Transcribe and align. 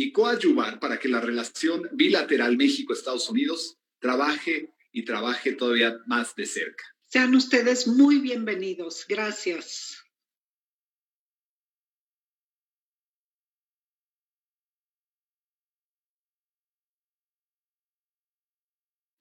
y 0.00 0.12
coadyuvar 0.12 0.78
para 0.78 0.96
que 1.00 1.08
la 1.08 1.20
relación 1.20 1.88
bilateral 1.90 2.56
México-Estados 2.56 3.28
Unidos 3.30 3.78
trabaje 3.98 4.72
y 4.92 5.04
trabaje 5.04 5.54
todavía 5.54 5.98
más 6.06 6.36
de 6.36 6.46
cerca. 6.46 6.84
Sean 7.06 7.34
ustedes 7.34 7.88
muy 7.88 8.20
bienvenidos. 8.20 9.04
Gracias. 9.08 9.98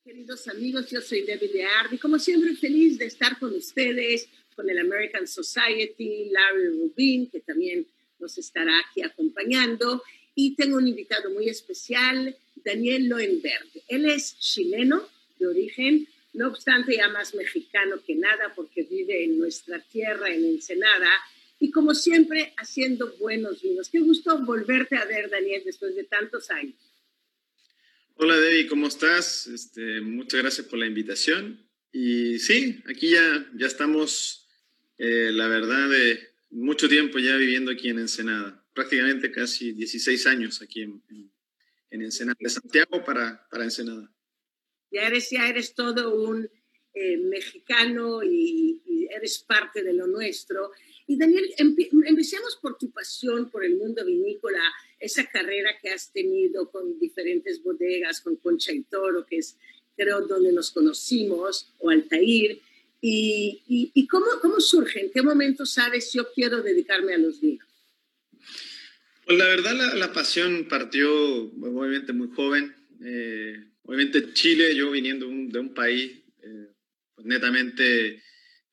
Queridos 0.03 0.47
amigos, 0.47 0.91
yo 0.91 1.01
soy 1.01 1.23
Debbie 1.23 1.53
Leard 1.53 1.91
y 1.91 1.97
como 1.97 2.19
siempre 2.19 2.55
feliz 2.55 2.99
de 2.99 3.07
estar 3.07 3.39
con 3.39 3.55
ustedes, 3.55 4.29
con 4.55 4.69
el 4.69 4.77
American 4.77 5.27
Society, 5.27 6.29
Larry 6.29 6.67
Rubin, 6.67 7.31
que 7.31 7.39
también 7.39 7.87
nos 8.19 8.37
estará 8.37 8.79
aquí 8.79 9.01
acompañando. 9.01 10.03
Y 10.39 10.53
tengo 10.55 10.77
un 10.77 10.87
invitado 10.87 11.31
muy 11.31 11.49
especial, 11.49 12.37
Daniel 12.63 13.09
Loenberg. 13.09 13.69
Él 13.87 14.05
es 14.05 14.37
chileno 14.37 15.09
de 15.39 15.47
origen, 15.47 16.07
no 16.33 16.49
obstante 16.49 16.95
ya 16.95 17.09
más 17.09 17.33
mexicano 17.33 17.95
que 18.05 18.13
nada 18.13 18.53
porque 18.55 18.83
vive 18.83 19.23
en 19.23 19.39
nuestra 19.39 19.81
tierra, 19.91 20.29
en 20.29 20.45
Ensenada, 20.45 21.09
y 21.59 21.71
como 21.71 21.95
siempre 21.95 22.53
haciendo 22.57 23.17
buenos 23.17 23.63
vinos. 23.63 23.89
Qué 23.89 23.99
gusto 23.99 24.37
volverte 24.45 24.95
a 24.95 25.05
ver, 25.05 25.27
Daniel, 25.31 25.63
después 25.65 25.95
de 25.95 26.03
tantos 26.03 26.51
años. 26.51 26.75
Hola 28.17 28.37
Debbie, 28.37 28.67
¿cómo 28.67 28.85
estás? 28.85 29.47
Este, 29.47 30.01
muchas 30.01 30.39
gracias 30.39 30.67
por 30.67 30.77
la 30.77 30.85
invitación. 30.85 31.67
Y 31.91 32.37
sí, 32.37 32.83
aquí 32.87 33.09
ya, 33.09 33.49
ya 33.55 33.65
estamos, 33.65 34.47
eh, 34.99 35.31
la 35.33 35.47
verdad, 35.47 35.89
de 35.89 36.29
mucho 36.51 36.87
tiempo 36.87 37.17
ya 37.17 37.35
viviendo 37.37 37.71
aquí 37.71 37.89
en 37.89 37.97
Ensenada, 37.97 38.63
prácticamente 38.77 39.31
casi 39.31 39.71
16 39.73 40.27
años 40.27 40.61
aquí 40.61 40.83
en, 40.83 41.01
en, 41.89 42.01
Ensenada, 42.01 42.37
de 42.39 42.49
Santiago 42.49 43.03
para, 43.03 43.47
para 43.49 43.63
Ensenada 43.63 44.09
ya 44.91 45.07
eres, 45.07 45.29
ya 45.29 45.47
eres 45.47 45.73
todo 45.73 46.15
un 46.15 46.49
eh, 46.93 47.17
mexicano 47.17 48.23
y, 48.23 48.81
eres 49.09 49.39
parte 49.39 49.83
de 49.83 49.93
lo 49.93 50.05
nuestro. 50.05 50.71
Y 51.07 51.17
Daniel, 51.17 51.45
empecemos 51.57 52.57
por 52.61 52.77
tu 52.77 52.91
pasión 52.91 53.49
por 53.49 53.63
el 53.63 53.77
mundo 53.77 54.05
vinícola, 54.05 54.61
esa 54.99 55.25
carrera 55.25 55.71
que 55.81 55.89
has 55.89 56.11
tenido 56.11 56.69
con 56.69 56.99
diferentes 56.99 57.63
bodegas, 57.63 58.21
con 58.21 58.35
Concha 58.35 58.73
y 58.73 58.83
Toro, 58.83 59.25
que 59.25 59.37
es 59.37 59.57
creo 59.95 60.27
donde 60.27 60.51
nos 60.51 60.71
conocimos, 60.71 61.73
o 61.79 61.89
Altair. 61.89 62.59
¿Y, 62.99 63.91
y, 63.93 64.07
cómo, 64.07 64.25
cómo 64.41 64.59
surge? 64.59 65.05
¿En 65.05 65.11
qué 65.11 65.21
momento 65.21 65.65
sabes 65.65 66.11
yo 66.13 66.31
quiero 66.33 66.61
dedicarme 66.61 67.13
a 67.13 67.17
los 67.17 67.39
vinos? 67.39 67.67
Pues 69.27 69.37
la 69.37 69.45
verdad 69.45 69.75
la, 69.75 69.95
la 69.95 70.13
pasión 70.13 70.67
partió 70.69 71.11
obviamente 71.11 72.13
muy 72.13 72.29
joven. 72.29 72.73
Eh, 73.03 73.67
Obviamente 73.87 74.33
Chile, 74.33 74.75
yo 74.75 74.91
viniendo 74.91 75.27
de 75.27 75.59
un 75.59 75.73
país 75.73 76.11
eh, 76.43 76.67
pues, 77.15 77.25
netamente 77.25 78.21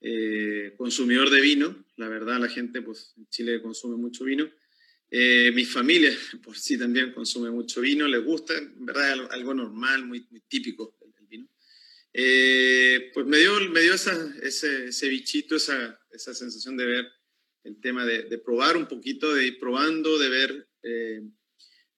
eh, 0.01 0.75
consumidor 0.77 1.31
de 1.31 1.41
vino, 1.41 1.87
la 1.97 2.09
verdad 2.09 2.41
la 2.41 2.49
gente 2.49 2.83
pues 2.83 3.15
en 3.17 3.29
Chile 3.29 3.63
consume 3.63 3.97
mucho 3.97 4.25
vino. 4.25 4.51
Eh, 5.09 5.53
mi 5.55 5.65
familia 5.65 6.11
por 6.43 6.59
sí 6.59 6.77
también 6.77 7.13
consume 7.13 7.53
mucho 7.53 7.81
vino, 7.81 8.09
les 8.09 8.25
gusta, 8.25 8.59
en 8.59 8.85
verdad 8.85 9.29
algo 9.31 9.55
normal, 9.55 10.05
muy, 10.05 10.27
muy 10.31 10.41
típico 10.49 10.99
el, 11.01 11.27
vino. 11.29 11.49
pues 12.13 13.27
me 13.27 13.39
dio, 13.39 13.61
me 13.71 13.83
dio 13.83 13.95
esa, 13.95 14.35
ese, 14.43 14.87
ese, 14.87 15.09
bichito, 15.09 15.55
esa, 15.55 15.97
esa 16.11 16.35
sensación 16.35 16.77
de 16.77 16.87
ver 16.87 17.13
el 17.65 17.81
tema 17.81 18.05
de, 18.05 18.23
de, 18.23 18.39
probar 18.39 18.77
un 18.77 18.87
poquito, 18.87 19.35
de 19.35 19.47
ir 19.47 19.59
probando, 19.59 20.19
de 20.19 20.29
ver 20.29 20.69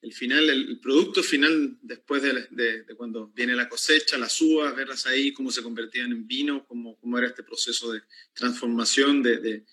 el 0.06 0.12
final, 0.12 0.48
el, 0.48 0.78
producto 0.78 1.20
final 1.22 1.78
después 1.82 2.22
de, 2.22 2.84
cuando 2.96 3.28
viene 3.34 3.56
la 3.56 3.68
cosecha, 3.68 4.16
las 4.16 4.40
uvas, 4.40 4.76
verlas 4.76 5.04
ahí, 5.06 5.32
cómo 5.32 5.50
se 5.50 5.64
convertían 5.64 6.12
en 6.12 6.26
vino, 6.28 6.64
cómo, 6.66 6.96
cómo 7.00 7.18
era 7.18 7.26
este 7.26 7.42
proceso 7.42 7.92
de 7.92 8.02
transformación 8.32 9.20
de, 9.22 9.64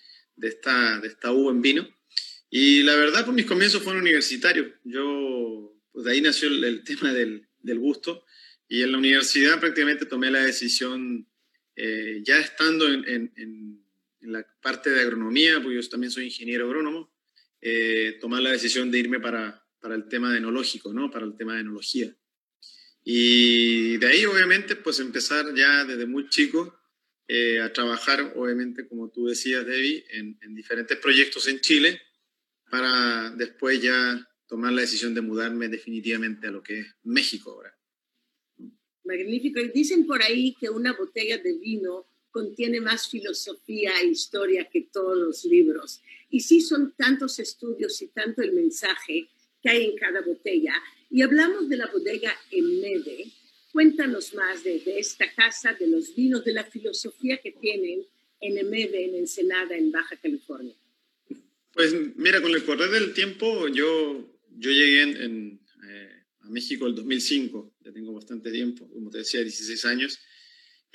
esta, 0.42 1.00
de 1.00 1.08
esta 1.10 1.32
uva 1.32 1.52
en 1.52 1.62
vino. 1.62 1.88
Y 2.50 2.82
la 2.82 2.96
verdad, 2.96 3.26
pues 3.26 3.36
mis 3.36 3.46
comienzos 3.46 3.84
fueron 3.84 4.02
universitarios. 4.02 4.68
Yo, 4.84 5.80
pues 5.92 6.06
de 6.06 6.12
ahí 6.12 6.22
nació 6.22 6.50
el, 6.50 6.84
tema 6.84 7.14
del, 7.14 7.48
del, 7.60 7.78
gusto. 7.80 8.26
Y 8.68 8.82
en 8.82 8.92
la 8.92 8.98
universidad 8.98 9.60
prácticamente 9.60 10.08
tomé 10.08 10.32
la 10.32 10.44
decisión, 10.44 11.28
eh, 11.76 12.22
ya 12.24 12.40
estando 12.40 12.88
en, 12.88 13.32
en, 13.36 13.83
la 14.24 14.46
parte 14.62 14.90
de 14.90 15.02
agronomía, 15.02 15.62
porque 15.62 15.76
yo 15.76 15.90
también 15.90 16.12
soy 16.12 16.26
ingeniero 16.26 16.66
agrónomo, 16.66 17.14
eh, 17.62 18.18
tomar 18.20 18.42
la 18.42 18.52
decisión 18.52 18.92
de 18.92 19.00
irme 19.00 19.20
para, 19.20 19.66
para 19.80 19.96
el 19.96 20.08
tema 20.08 20.36
enológico, 20.36 20.94
¿no? 20.94 21.10
Para 21.10 21.26
el 21.26 21.36
tema 21.36 21.56
de 21.56 21.62
enología. 21.62 22.16
Y 23.04 23.98
de 23.98 24.08
ahí, 24.08 24.26
obviamente, 24.26 24.76
pues 24.76 25.00
empezar 25.00 25.54
ya 25.56 25.84
desde 25.84 26.06
muy 26.06 26.30
chico 26.30 26.78
eh, 27.28 27.60
a 27.60 27.72
trabajar, 27.72 28.34
obviamente, 28.36 28.88
como 28.88 29.10
tú 29.10 29.28
decías, 29.28 29.66
Debbie, 29.66 30.06
en, 30.10 30.38
en, 30.42 30.56
diferentes 30.56 30.98
proyectos 30.98 31.48
en 31.48 31.60
Chile 31.60 32.02
para 32.70 33.30
después 33.32 33.82
ya 33.82 34.30
tomar 34.48 34.74
la 34.74 34.82
decisión 34.82 35.14
de 35.14 35.22
mudarme 35.22 35.68
definitivamente 35.68 36.48
a 36.48 36.52
lo 36.52 36.64
que 36.64 36.80
es 36.80 36.88
México 37.04 37.52
ahora. 37.52 37.78
Magnífico. 39.04 39.60
Y 39.60 39.70
dicen 39.70 40.06
por 40.06 40.22
ahí 40.22 40.56
que 40.60 40.70
una 40.70 40.94
botella 40.94 41.38
de 41.38 41.58
vino 41.58 42.08
contiene 42.34 42.82
más 42.82 43.08
filosofía 43.08 43.92
e 44.02 44.08
historia 44.08 44.68
que 44.68 44.82
todos 44.92 45.16
los 45.18 45.46
libros. 45.46 46.02
Y 46.32 46.40
sí 46.42 46.62
son 46.62 46.94
tantos 46.98 47.38
estudios 47.38 48.02
y 48.02 48.08
tanto 48.08 48.42
el 48.42 48.54
mensaje 48.54 49.30
que 49.62 49.70
hay 49.70 49.86
en 49.86 49.96
cada 49.96 50.22
botella. 50.22 50.74
Y 51.12 51.22
hablamos 51.22 51.70
de 51.70 51.78
la 51.78 51.86
bodega 51.88 52.36
Emede. 52.52 53.28
Cuéntanos 53.72 54.34
más 54.34 54.64
de, 54.64 54.82
esta 54.98 55.32
casa, 55.34 55.74
de 55.74 55.88
los 55.88 56.16
vinos, 56.16 56.44
de 56.44 56.54
la 56.54 56.64
filosofía 56.64 57.38
que 57.38 57.52
tienen 57.52 58.04
en 58.42 58.58
Emede, 58.58 59.06
en 59.06 59.16
Ensenada, 59.16 59.78
en 59.78 59.92
Baja 59.92 60.18
California. 60.18 60.76
Pues 61.72 61.94
mira, 62.16 62.42
con 62.42 62.52
el 62.52 62.66
correr 62.66 62.90
del 62.90 63.14
tiempo, 63.14 63.68
yo, 63.68 64.40
yo 64.58 64.72
llegué 64.72 65.02
en, 65.04 65.60
eh, 65.88 66.10
a 66.40 66.50
México 66.50 66.88
el 66.88 66.96
2005, 66.96 67.76
ya 67.82 67.92
tengo 67.92 68.14
bastante 68.14 68.52
tiempo, 68.52 68.90
como 68.90 69.12
te 69.12 69.20
decía, 69.20 69.42
16 69.42 69.86
años. 69.86 70.20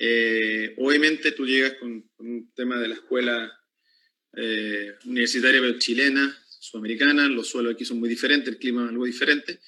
Eh, 0.01 0.75
obviamente 0.77 1.33
tú 1.33 1.45
llegas 1.45 1.73
con, 1.73 2.09
un 2.19 2.51
tema 2.55 2.79
de 2.79 2.87
la 2.87 2.95
escuela 2.95 3.51
eh, 4.33 4.95
universitaria 5.03 5.61
chilena, 5.77 6.41
sudamericana, 6.47 7.27
los 7.27 7.49
suelos 7.49 7.73
aquí 7.73 7.83
son 7.83 7.99
muy 7.99 8.07
diferentes, 8.07 8.47
el 8.47 8.59
clima 8.59 8.85
es 8.85 8.89
algo 8.91 9.05
diferente, 9.05 9.59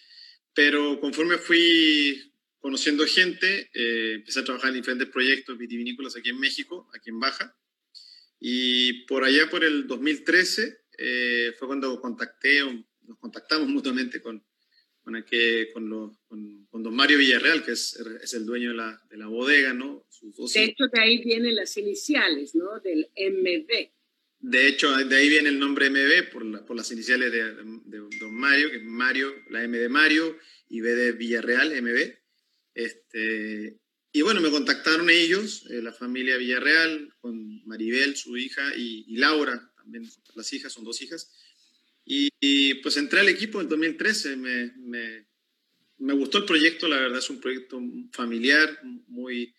pero 0.54 1.02
conforme 1.02 1.38
fui 1.38 2.34
conociendo 2.60 3.06
gente, 3.06 3.70
eh, 3.74 4.14
empecé 4.16 4.40
a 4.40 4.46
trabajar 4.46 4.70
en 4.70 4.76
diferentes 4.76 5.10
proyectos 5.10 5.58
vitivinícolas 5.58 6.16
aquí 6.16 6.30
en 6.30 6.40
México, 6.40 6.90
aquí 6.94 7.10
en 7.10 7.20
Baja, 7.20 7.58
y 8.40 9.06
por 9.06 9.26
allá 9.26 9.50
por 9.50 9.66
el 9.66 9.86
2013 9.86 10.78
fue 11.58 11.68
cuando 11.68 12.00
contacté, 12.00 12.62
nos 13.02 13.18
contactamos 13.20 13.68
mutuamente 13.68 14.22
con, 14.22 14.42
con, 15.04 15.14
con, 15.74 16.18
con, 16.28 16.66
con, 16.70 16.84
don 16.84 16.96
Mario 16.96 17.18
Villarreal, 17.18 17.64
que 17.64 17.72
es, 17.72 18.00
es 18.22 18.34
el 18.34 18.46
dueño 18.46 18.70
de 18.70 18.76
la, 18.76 19.02
de 19.10 19.18
la 19.18 19.28
bodega, 19.28 19.74
¿no? 19.74 20.06
de 20.22 20.64
hecho, 20.64 20.88
de 20.88 21.02
ahí 21.02 21.24
vienen 21.24 21.56
las 21.56 21.76
iniciales, 21.78 22.54
¿no? 22.56 22.80
Del 22.80 23.10
MB. 23.18 23.90
De 24.40 24.68
hecho, 24.68 24.96
de 24.96 25.16
ahí 25.16 25.30
viene 25.30 25.50
el 25.50 25.60
nombre 25.60 25.90
MB 25.90 26.32
por, 26.32 26.66
por 26.66 26.76
las 26.76 26.92
iniciales 26.92 27.32
de, 27.32 27.44
de, 27.54 28.18
don 28.20 28.34
Mario, 28.34 28.70
que 28.70 28.78
es 28.78 28.84
Mario, 28.84 29.34
la 29.50 29.64
M 29.64 29.78
de 29.78 29.90
Mario 29.90 30.38
y 30.70 30.82
B 30.82 30.96
de 30.96 31.12
Villarreal, 31.14 31.82
MB. 31.82 32.14
Este, 32.74 33.78
y 34.12 34.22
bueno, 34.22 34.42
me 34.42 34.50
contactaron 34.50 35.10
ellos, 35.10 35.66
eh, 35.70 35.82
la 35.82 35.94
familia 35.94 36.38
Villarreal, 36.38 37.14
con 37.20 37.66
Maribel, 37.66 38.16
su 38.16 38.38
hija, 38.38 38.76
y, 38.76 39.06
y 39.08 39.18
Laura, 39.18 39.72
también 39.76 40.08
las 40.36 40.54
hijas, 40.54 40.74
son 40.74 40.84
dos 40.84 41.02
hijas 41.02 41.32
y, 42.06 42.74
pues 42.76 42.98
entré 42.98 43.20
al 43.20 43.30
equipo 43.30 43.62
en 43.62 43.70
2013, 43.70 44.36
me, 44.36 44.74
me, 44.78 45.28
me, 46.00 46.14
gustó 46.14 46.40
el 46.40 46.46
proyecto, 46.46 46.88
la 46.88 47.00
verdad 47.00 47.20
es 47.20 47.30
un 47.30 47.40
proyecto 47.40 47.80
familiar, 48.12 48.80
muy, 49.08 49.54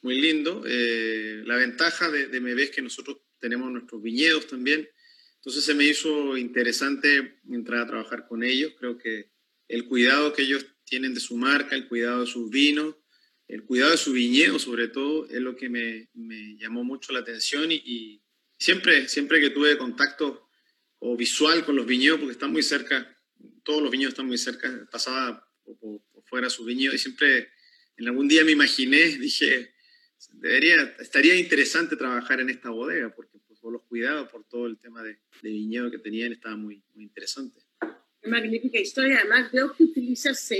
muy 0.00 0.20
lindo. 0.20 0.64
Eh, 0.66 1.42
la 1.44 1.56
ventaja 1.56 2.10
de, 2.10 2.28
de 2.28 2.40
MB 2.40 2.58
es 2.58 2.70
que 2.70 2.82
nosotros 2.82 3.18
tenemos 3.38 3.70
nuestros 3.70 4.02
viñedos 4.02 4.46
también, 4.46 4.88
entonces 5.36 5.64
se 5.64 5.74
me 5.74 5.84
hizo 5.84 6.36
interesante 6.36 7.40
entrar 7.50 7.80
a 7.80 7.86
trabajar 7.86 8.26
con 8.28 8.42
ellos, 8.44 8.74
creo 8.78 8.96
que 8.96 9.30
el 9.68 9.86
cuidado 9.86 10.32
que 10.32 10.42
ellos 10.42 10.66
tienen 10.84 11.14
de 11.14 11.20
su 11.20 11.36
marca, 11.36 11.74
el 11.74 11.88
cuidado 11.88 12.20
de 12.20 12.26
sus 12.26 12.50
vinos, 12.50 12.96
el 13.48 13.64
cuidado 13.64 13.92
de 13.92 13.96
su 13.96 14.12
viñedo 14.12 14.58
sobre 14.58 14.88
todo, 14.88 15.26
es 15.28 15.40
lo 15.40 15.56
que 15.56 15.68
me, 15.68 16.08
me 16.14 16.56
llamó 16.58 16.84
mucho 16.84 17.12
la 17.12 17.20
atención. 17.20 17.72
Y, 17.72 17.76
y, 17.84 18.22
siempre, 18.58 19.08
siempre 19.08 19.40
que 19.40 19.50
tuve 19.50 19.76
contacto 19.78 20.48
o 21.04 21.16
visual 21.16 21.64
con 21.64 21.74
los 21.74 21.84
viñedos, 21.84 22.20
porque 22.20 22.32
están 22.32 22.52
muy 22.52 22.62
cerca, 22.62 23.18
todos 23.64 23.82
los 23.82 23.90
viñedos 23.90 24.12
están 24.12 24.26
muy 24.28 24.38
cerca, 24.38 24.88
pasaba 24.90 25.44
por, 25.64 26.00
fuera 26.26 26.48
su 26.48 26.64
viñedo 26.64 26.94
y 26.94 26.98
siempre 26.98 27.48
en 27.96 28.06
algún 28.06 28.28
día 28.28 28.44
me 28.44 28.52
imaginé, 28.52 29.08
dije, 29.18 29.74
debería, 30.34 30.94
estaría 31.00 31.34
interesante 31.34 31.96
trabajar 31.96 32.40
en 32.40 32.50
esta 32.50 32.70
bodega, 32.70 33.12
porque 33.14 33.38
por 33.60 33.72
los 33.72 33.82
cuidados, 33.82 34.28
por 34.28 34.44
todo 34.44 34.66
el 34.66 34.78
tema 34.78 35.02
de, 35.02 35.18
viñedo 35.42 35.90
que 35.90 35.98
tenían, 35.98 36.32
estaba 36.32 36.56
muy, 36.56 36.82
muy 36.94 37.02
interesante. 37.04 37.60
Magnífica 38.24 38.78
historia, 38.78 39.18
además 39.18 39.50
veo 39.50 39.72
que 39.72 39.82
utilizas, 39.82 40.52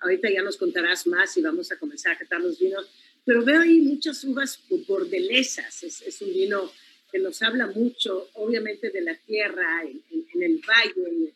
ahorita 0.00 0.30
ya 0.30 0.42
nos 0.42 0.58
contarás 0.58 1.06
más 1.06 1.34
y 1.38 1.42
vamos 1.42 1.72
a 1.72 1.78
comenzar 1.78 2.12
a 2.12 2.18
catar 2.18 2.42
los 2.42 2.58
vinos, 2.58 2.90
pero 3.24 3.42
veo 3.42 3.62
ahí 3.62 3.80
muchas 3.80 4.22
uvas 4.24 4.62
bordelesas, 4.86 5.82
es, 5.82 6.02
es 6.02 6.20
un 6.20 6.32
vino 6.32 6.70
que 7.10 7.18
nos 7.18 7.40
habla 7.42 7.66
mucho, 7.68 8.27
obviamente, 8.38 8.90
de 8.90 9.00
la 9.02 9.16
tierra 9.16 9.82
en, 9.84 10.42
el 10.42 10.60
valle 10.66 11.34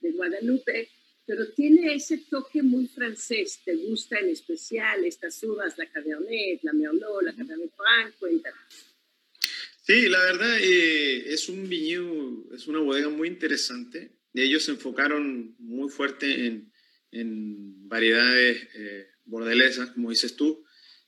de 0.00 0.12
Guadalupe, 0.12 0.88
pero 1.24 1.52
tiene 1.52 1.94
ese 1.94 2.18
toque 2.28 2.62
muy 2.62 2.86
francés. 2.86 3.60
¿Te 3.64 3.74
gusta 3.74 4.18
en 4.18 4.28
especial 4.28 5.04
estas 5.04 5.42
uvas, 5.42 5.78
la 5.78 5.90
Cabernet, 5.90 6.60
la 6.62 6.72
Merlot, 6.72 7.22
la 7.22 7.32
Cabernet 7.32 7.70
Franc? 7.74 8.14
Cuéntanos. 8.18 8.92
Sí, 9.84 10.08
la 10.08 10.20
verdad 10.20 10.58
eh, 10.60 11.32
es 11.32 11.48
un 11.48 11.68
viñedo, 11.68 12.54
es 12.54 12.66
una 12.68 12.80
bodega 12.80 13.08
muy 13.08 13.28
interesante. 13.28 14.12
Ellos 14.34 14.64
se 14.64 14.72
enfocaron 14.72 15.56
muy 15.58 15.90
fuerte 15.90 16.46
en, 16.46 16.72
en 17.10 17.88
variedades 17.88 18.68
eh, 18.74 19.06
bordelesas, 19.24 19.90
como 19.90 20.10
dices 20.10 20.36
tú. 20.36 20.64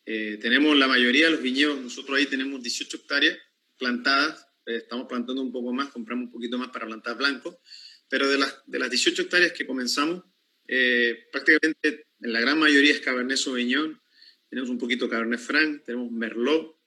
Eh, 0.06 0.38
tenemos 0.40 0.76
la 0.76 0.86
mayoría 0.86 1.26
de 1.26 1.32
los 1.32 1.42
viñedos, 1.42 1.80
nosotros 1.80 2.18
ahí 2.18 2.26
tenemos 2.26 2.62
18 2.62 2.98
hectáreas 2.98 3.38
plantadas, 3.78 4.46
estamos 4.66 5.06
plantando 5.08 5.42
un 5.42 5.52
poco 5.52 5.72
más, 5.72 5.88
compramos 5.88 6.26
un 6.26 6.32
poquito 6.32 6.58
más 6.58 6.68
para 6.68 6.86
plantar 6.86 7.16
blanco, 7.16 7.60
pero 8.08 8.28
de 8.28 8.38
las, 8.38 8.62
de 8.66 8.78
las 8.78 8.90
18 8.90 9.22
hectáreas 9.22 9.52
que 9.52 9.66
comenzamos, 9.66 10.22
eh, 10.66 11.26
prácticamente 11.30 12.06
en 12.20 12.32
la 12.32 12.40
gran 12.40 12.58
mayoría 12.58 12.92
es 12.92 13.00
Cabernet 13.00 13.36
Sauvignon, 13.36 14.00
tenemos 14.48 14.70
un 14.70 14.78
poquito 14.78 15.08
Cabernet 15.08 15.40
Franc, 15.40 15.84
tenemos 15.84 16.10
Merlot, 16.10 16.78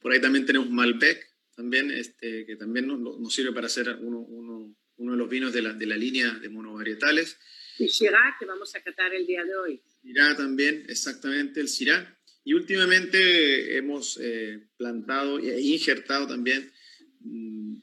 por 0.00 0.12
ahí 0.12 0.20
también 0.20 0.46
tenemos 0.46 0.70
Malbec, 0.70 1.26
también, 1.54 1.90
este, 1.90 2.44
que 2.44 2.56
también 2.56 2.86
nos, 2.86 3.00
nos 3.00 3.34
sirve 3.34 3.52
para 3.52 3.66
hacer 3.66 3.88
uno, 4.00 4.20
uno, 4.20 4.76
uno, 4.98 5.12
de 5.12 5.18
los 5.18 5.28
vinos 5.28 5.52
de 5.52 5.62
la, 5.62 5.72
de 5.72 5.86
la 5.86 5.96
línea 5.96 6.34
de 6.34 6.48
monovarietales. 6.50 7.38
Y 7.78 7.88
Syrah, 7.88 8.36
que 8.38 8.44
vamos 8.44 8.74
a 8.74 8.82
catar 8.82 9.14
el 9.14 9.26
día 9.26 9.42
de 9.44 9.56
hoy. 9.56 9.82
Syrah 10.02 10.36
también, 10.36 10.84
exactamente, 10.88 11.60
el 11.60 11.68
Syrah. 11.68 12.14
Y 12.44 12.52
últimamente 12.52 13.76
hemos 13.76 14.18
eh, 14.22 14.68
plantado 14.76 15.38
e 15.38 15.60
injertado 15.60 16.28
también 16.28 16.70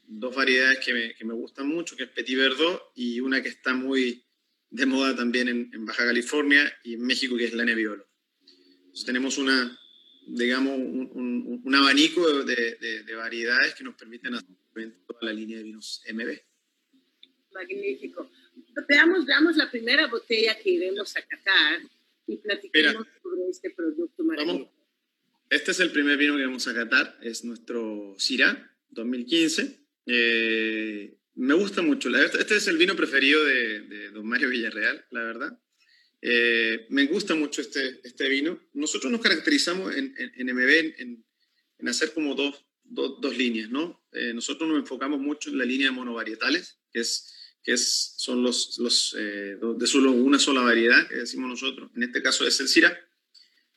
dos 0.06 0.34
variedades 0.34 0.78
que 0.84 0.92
me, 0.92 1.14
que 1.14 1.24
me, 1.24 1.34
gustan 1.34 1.68
mucho, 1.68 1.96
que 1.96 2.04
es 2.04 2.10
Petit 2.10 2.36
Verdot 2.36 2.92
y 2.94 3.20
una 3.20 3.42
que 3.42 3.48
está 3.48 3.74
muy 3.74 4.24
de 4.70 4.86
moda 4.86 5.14
también 5.14 5.48
en, 5.48 5.86
Baja 5.86 6.04
California 6.04 6.72
y 6.82 6.94
en 6.94 7.02
México, 7.02 7.36
que 7.36 7.44
es 7.44 7.54
la 7.54 7.64
Nebbiolo. 7.64 8.06
Entonces 8.78 9.04
tenemos 9.04 9.38
una, 9.38 9.78
digamos, 10.26 10.76
un, 10.76 11.60
un, 11.64 11.74
abanico 11.74 12.44
de, 12.44 12.76
de, 13.04 13.14
variedades 13.14 13.74
que 13.74 13.84
nos 13.84 13.94
permiten 13.94 14.34
hacer 14.34 14.92
toda 15.06 15.20
la 15.22 15.32
línea 15.32 15.58
de 15.58 15.64
vinos 15.64 16.02
MB. 16.12 16.38
Magnífico. 17.52 18.30
Veamos, 18.88 19.26
veamos 19.26 19.56
la 19.56 19.70
primera 19.70 20.06
botella 20.08 20.58
que 20.58 20.70
iremos 20.70 21.16
a 21.16 21.22
catar 21.22 21.80
y 22.26 22.36
platiquemos 22.38 23.06
sobre 23.22 23.48
este 23.50 23.70
producto 23.70 24.24
maravilloso. 24.24 24.70
Este 25.50 25.70
es 25.70 25.80
el 25.80 25.92
primer 25.92 26.16
vino 26.16 26.36
que 26.36 26.46
vamos 26.46 26.66
a 26.66 26.74
catar, 26.74 27.16
es 27.22 27.44
nuestro 27.44 28.14
Syrah 28.18 28.73
2015. 28.94 29.80
Eh, 30.06 31.16
me 31.34 31.54
gusta 31.54 31.82
mucho, 31.82 32.08
este 32.16 32.56
es 32.56 32.68
el 32.68 32.78
vino 32.78 32.94
preferido 32.94 33.44
de, 33.44 34.10
don 34.10 34.26
Mario 34.26 34.48
Villarreal, 34.48 35.04
la 35.10 35.22
verdad. 35.22 35.60
Eh, 36.22 36.86
me 36.88 37.06
gusta 37.06 37.34
mucho 37.34 37.60
este, 37.60 38.00
este 38.04 38.28
vino. 38.28 38.58
Nosotros 38.72 39.12
nos 39.12 39.20
caracterizamos 39.20 39.94
en, 39.94 40.14
en, 40.16 40.54
MB 40.54 40.68
en, 40.98 41.24
en, 41.78 41.88
hacer 41.88 42.14
como 42.14 42.34
dos, 42.34 42.64
dos, 42.84 43.36
líneas, 43.36 43.68
¿no? 43.68 44.06
Eh, 44.12 44.32
nosotros 44.32 44.68
nos 44.68 44.78
enfocamos 44.78 45.20
mucho 45.20 45.50
en 45.50 45.58
la 45.58 45.64
línea 45.64 45.88
de 45.88 45.92
monovarietales, 45.92 46.78
que 46.92 47.00
es 47.00 47.30
que 47.62 47.72
es, 47.72 48.14
son 48.18 48.42
los, 48.42 48.78
los 48.78 49.16
de 49.16 49.86
solo 49.86 50.12
una 50.12 50.38
sola 50.38 50.60
variedad, 50.60 51.08
que 51.08 51.14
decimos 51.14 51.48
nosotros. 51.48 51.90
En 51.96 52.02
este 52.02 52.22
caso 52.22 52.46
es 52.46 52.60
el 52.60 52.68
Syrah. 52.68 52.94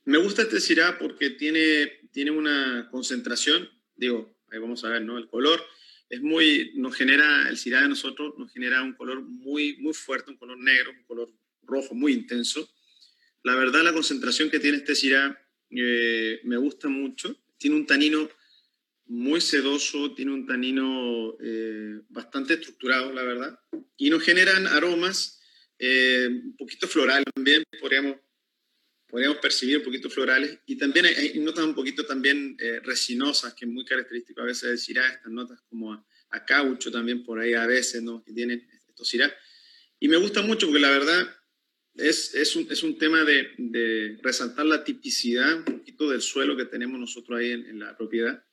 Me 0.04 0.18
gusta 0.18 0.42
este 0.42 0.60
Syrah 0.60 0.98
porque 1.00 1.30
tiene, 1.32 2.10
tiene 2.12 2.32
una 2.32 2.90
concentración, 2.92 3.70
digo, 3.96 4.37
ahí 4.52 4.60
vamos 4.60 4.84
a 4.84 4.90
ver, 4.90 5.02
¿no? 5.04 5.18
El 5.18 5.28
color 5.28 5.64
es 6.10 6.22
muy, 6.22 6.72
nos 6.76 6.96
genera, 6.96 7.50
el 7.50 7.58
Syrah 7.58 7.82
de 7.82 7.90
nosotros 7.90 8.34
nos 8.38 8.52
genera 8.52 8.82
un 8.82 8.94
color 8.94 9.22
muy, 9.22 9.78
muy 9.78 9.94
fuerte, 9.94 10.32
un 10.32 10.38
color 10.38 10.58
negro, 10.58 10.92
un 10.92 11.04
color 11.04 11.30
rojo 11.64 11.94
muy 11.94 12.14
intenso. 12.14 12.70
La 13.44 13.56
verdad, 13.56 13.84
la 13.84 13.94
concentración 13.94 14.50
que 14.50 14.60
tiene 14.60 14.78
este 14.78 14.96
Syrah 14.96 15.38
eh, 15.72 16.40
me 16.44 16.58
gusta 16.58 16.88
mucho. 16.88 17.36
Tiene 17.58 17.76
un 17.76 17.86
tanino 17.86 18.30
muy 19.08 19.42
sedoso, 19.42 20.14
tiene 20.14 20.34
un 20.34 20.46
tanino 20.46 21.38
eh, 21.42 22.02
bastante 22.10 22.56
estructurado, 22.56 23.12
la 23.14 23.24
verdad, 23.24 23.60
y 23.96 24.10
nos 24.10 24.22
generan 24.22 24.68
aromas 24.68 25.42
eh, 25.80 26.28
un 26.30 26.58
poquito 26.58 26.88
floral 26.88 27.24
también, 27.34 27.64
podríamos 27.80 28.18
podríamos 29.08 29.38
percibir 29.38 29.78
un 29.78 29.84
poquito 29.84 30.10
florales 30.10 30.60
y 30.66 30.76
también 30.76 31.06
hay, 31.06 31.40
notas 31.40 31.66
un 31.66 31.74
poquito 31.74 32.06
también 32.06 32.58
eh, 32.60 32.80
resinosas, 32.84 33.54
que 33.54 33.66
es 33.66 33.72
muy 33.72 33.86
característico 33.86 34.42
a 34.42 34.46
veces 34.46 34.70
de 34.70 34.78
Syrah, 34.78 35.08
estas 35.08 35.32
notas 35.32 35.62
como 35.70 35.94
a, 35.94 36.06
caucho 36.46 36.92
también 36.92 37.24
por 37.24 37.40
ahí 37.40 37.54
a 37.54 37.66
veces, 37.66 38.04
¿no? 38.04 38.24
Que 38.24 38.34
tienen 38.34 38.68
estos 38.88 39.08
Syrah. 39.08 39.34
Y 40.00 40.08
me 40.08 40.18
gusta 40.18 40.42
mucho 40.42 40.68
porque 40.68 40.82
la 40.82 40.92
verdad 40.92 41.36
es, 41.96 42.36
es, 42.36 42.56
un, 42.56 42.68
es 42.70 42.84
un 42.84 42.98
tema 42.98 43.24
de, 43.24 43.50
de, 43.58 44.20
resaltar 44.22 44.66
la 44.66 44.84
tipicidad 44.84 45.58
un 45.58 45.80
poquito 45.80 46.10
del 46.10 46.22
suelo 46.22 46.56
que 46.56 46.66
tenemos 46.66 47.00
nosotros 47.00 47.40
ahí 47.40 47.52
en, 47.52 47.80
la 47.80 47.98
propiedad. 47.98 48.44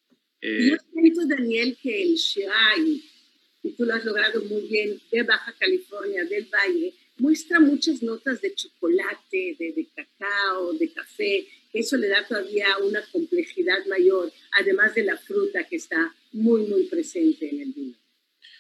Eh, 0.41 0.71
Yo 0.71 1.03
visto, 1.03 1.27
Daniel, 1.27 1.77
que 1.83 2.03
el 2.03 2.17
Syrah, 2.17 2.77
y 2.79 3.73
tú 3.73 3.85
lo 3.85 3.95
has 3.95 4.05
logrado 4.05 4.43
muy 4.45 4.63
bien, 4.69 5.01
de 5.11 5.23
Baja 5.25 5.55
California, 5.59 6.25
del 6.25 6.47
Valle, 6.47 6.95
muestra 7.25 7.59
muchas 7.59 8.03
notas 8.03 8.43
de 8.43 8.55
chocolate, 8.55 9.57
de, 9.59 9.89
cacao, 9.97 10.75
de 10.75 10.93
café, 10.93 11.49
eso 11.73 11.97
le 11.97 12.09
da 12.09 12.27
todavía 12.27 12.67
una 12.83 13.03
complejidad 13.11 13.85
mayor, 13.87 14.31
además 14.61 14.95
de 14.95 15.05
la 15.05 15.17
fruta 15.17 15.65
que 15.65 15.77
está 15.77 16.15
muy, 16.33 16.67
muy 16.67 16.85
presente 16.85 17.49
en 17.49 17.61
el 17.63 17.73
vino. 17.73 17.97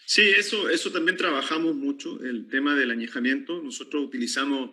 Sí, 0.06 0.23
eso, 0.23 0.71
eso 0.71 0.90
también 0.90 1.18
trabajamos 1.18 1.75
mucho, 1.75 2.18
el 2.25 2.49
tema 2.49 2.75
del 2.75 2.90
añejamiento. 2.90 3.62
Nosotros 3.62 4.02
utilizamos 4.02 4.71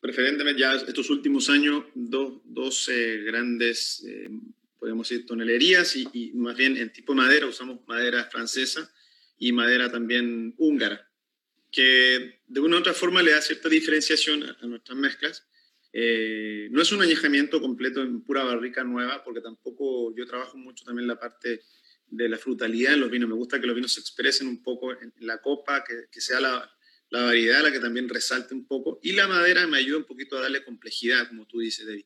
preferentemente 0.00 0.60
ya 0.60 0.76
estos 0.76 1.10
últimos 1.10 1.50
años 1.50 1.84
dos, 1.94 2.40
dos 2.44 2.88
grandes, 3.24 4.04
eh, 4.06 4.30
podemos 4.78 5.08
decir, 5.08 5.26
tonelerías 5.26 5.96
y, 5.96 6.08
y, 6.12 6.32
más 6.34 6.56
bien 6.56 6.76
en 6.76 6.92
tipo 6.92 7.12
de 7.14 7.16
madera 7.22 7.46
usamos 7.46 7.80
madera 7.88 8.24
francesa 8.24 8.88
y 9.38 9.50
madera 9.50 9.90
también 9.90 10.54
húngara 10.56 11.11
que 11.72 12.42
de 12.46 12.60
una 12.60 12.76
u 12.76 12.80
otra 12.80 12.92
forma 12.92 13.22
le 13.22 13.32
da 13.32 13.40
cierta 13.40 13.68
diferenciación 13.68 14.44
a, 14.44 14.66
nuestras 14.66 14.96
mezclas. 14.96 15.48
Eh, 15.94 16.68
no 16.70 16.82
es 16.82 16.92
un 16.92 17.02
añejamiento 17.02 17.60
completo 17.60 18.02
en 18.02 18.22
pura 18.22 18.44
barrica 18.44 18.84
nueva, 18.84 19.24
porque 19.24 19.40
tampoco 19.40 20.14
yo 20.14 20.26
trabajo 20.26 20.56
mucho 20.58 20.84
también 20.84 21.08
la 21.08 21.18
parte 21.18 21.62
de 22.06 22.28
la 22.28 22.36
frutalidad 22.36 22.92
en 22.92 23.00
los 23.00 23.10
vinos. 23.10 23.28
Me 23.28 23.34
gusta 23.34 23.58
que 23.58 23.66
los 23.66 23.74
vinos 23.74 23.94
se 23.94 24.00
expresen 24.00 24.46
un 24.48 24.62
poco 24.62 24.92
en, 24.92 25.12
la 25.20 25.38
copa, 25.38 25.82
que, 25.82 26.08
que 26.12 26.20
sea 26.20 26.40
la, 26.40 26.70
la, 27.08 27.22
variedad 27.22 27.62
la 27.62 27.72
que 27.72 27.80
también 27.80 28.08
resalte 28.08 28.54
un 28.54 28.66
poco. 28.66 29.00
Y 29.02 29.12
la 29.12 29.26
madera 29.26 29.66
me 29.66 29.78
ayuda 29.78 29.98
un 29.98 30.04
poquito 30.04 30.36
a 30.36 30.42
darle 30.42 30.62
complejidad, 30.62 31.28
como 31.28 31.46
tú 31.46 31.60
dices, 31.60 31.86
David. 31.86 32.04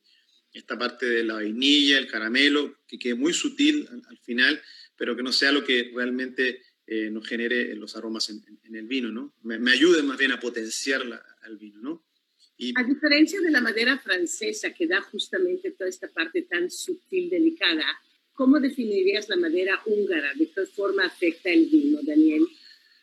Esta 0.53 0.77
parte 0.77 1.05
de 1.05 1.23
la 1.23 1.35
vainilla, 1.35 1.99
el 1.99 2.07
caramelo, 2.07 2.79
que 2.87 2.97
quede 2.97 3.15
muy 3.15 3.33
sutil 3.33 3.85
al, 3.91 4.01
al 4.07 4.17
final, 4.19 4.61
pero 4.95 5.15
que 5.15 5.23
no 5.23 5.33
sea 5.33 5.51
lo 5.51 5.63
que 5.63 5.91
realmente 5.93 6.63
eh, 6.87 7.09
nos 7.09 7.27
genere 7.27 7.75
los 7.75 7.97
aromas 7.97 8.29
en, 8.29 8.41
el 8.73 8.87
vino, 8.87 9.11
¿no? 9.11 9.33
Me, 9.43 9.59
me, 9.59 9.71
ayude 9.71 10.01
más 10.03 10.17
bien 10.17 10.31
a 10.31 10.39
potenciar 10.39 11.01
al 11.41 11.57
vino, 11.57 11.81
¿no? 11.81 12.05
Y, 12.57 12.73
a 12.75 12.83
diferencia 12.83 13.39
de 13.41 13.51
la 13.51 13.61
madera 13.61 13.99
francesa 13.99 14.73
que 14.73 14.87
da 14.87 15.01
justamente 15.01 15.71
toda 15.71 15.89
esta 15.89 16.07
parte 16.07 16.43
tan 16.43 16.71
sutil, 16.71 17.29
delicada, 17.29 17.85
¿cómo 18.33 18.59
definirías 18.59 19.27
la 19.29 19.35
madera 19.35 19.81
húngara? 19.85 20.33
¿De 20.33 20.49
qué 20.49 20.65
forma 20.65 21.05
afecta 21.05 21.51
el 21.51 21.65
vino, 21.65 21.99
Daniel? 22.03 22.47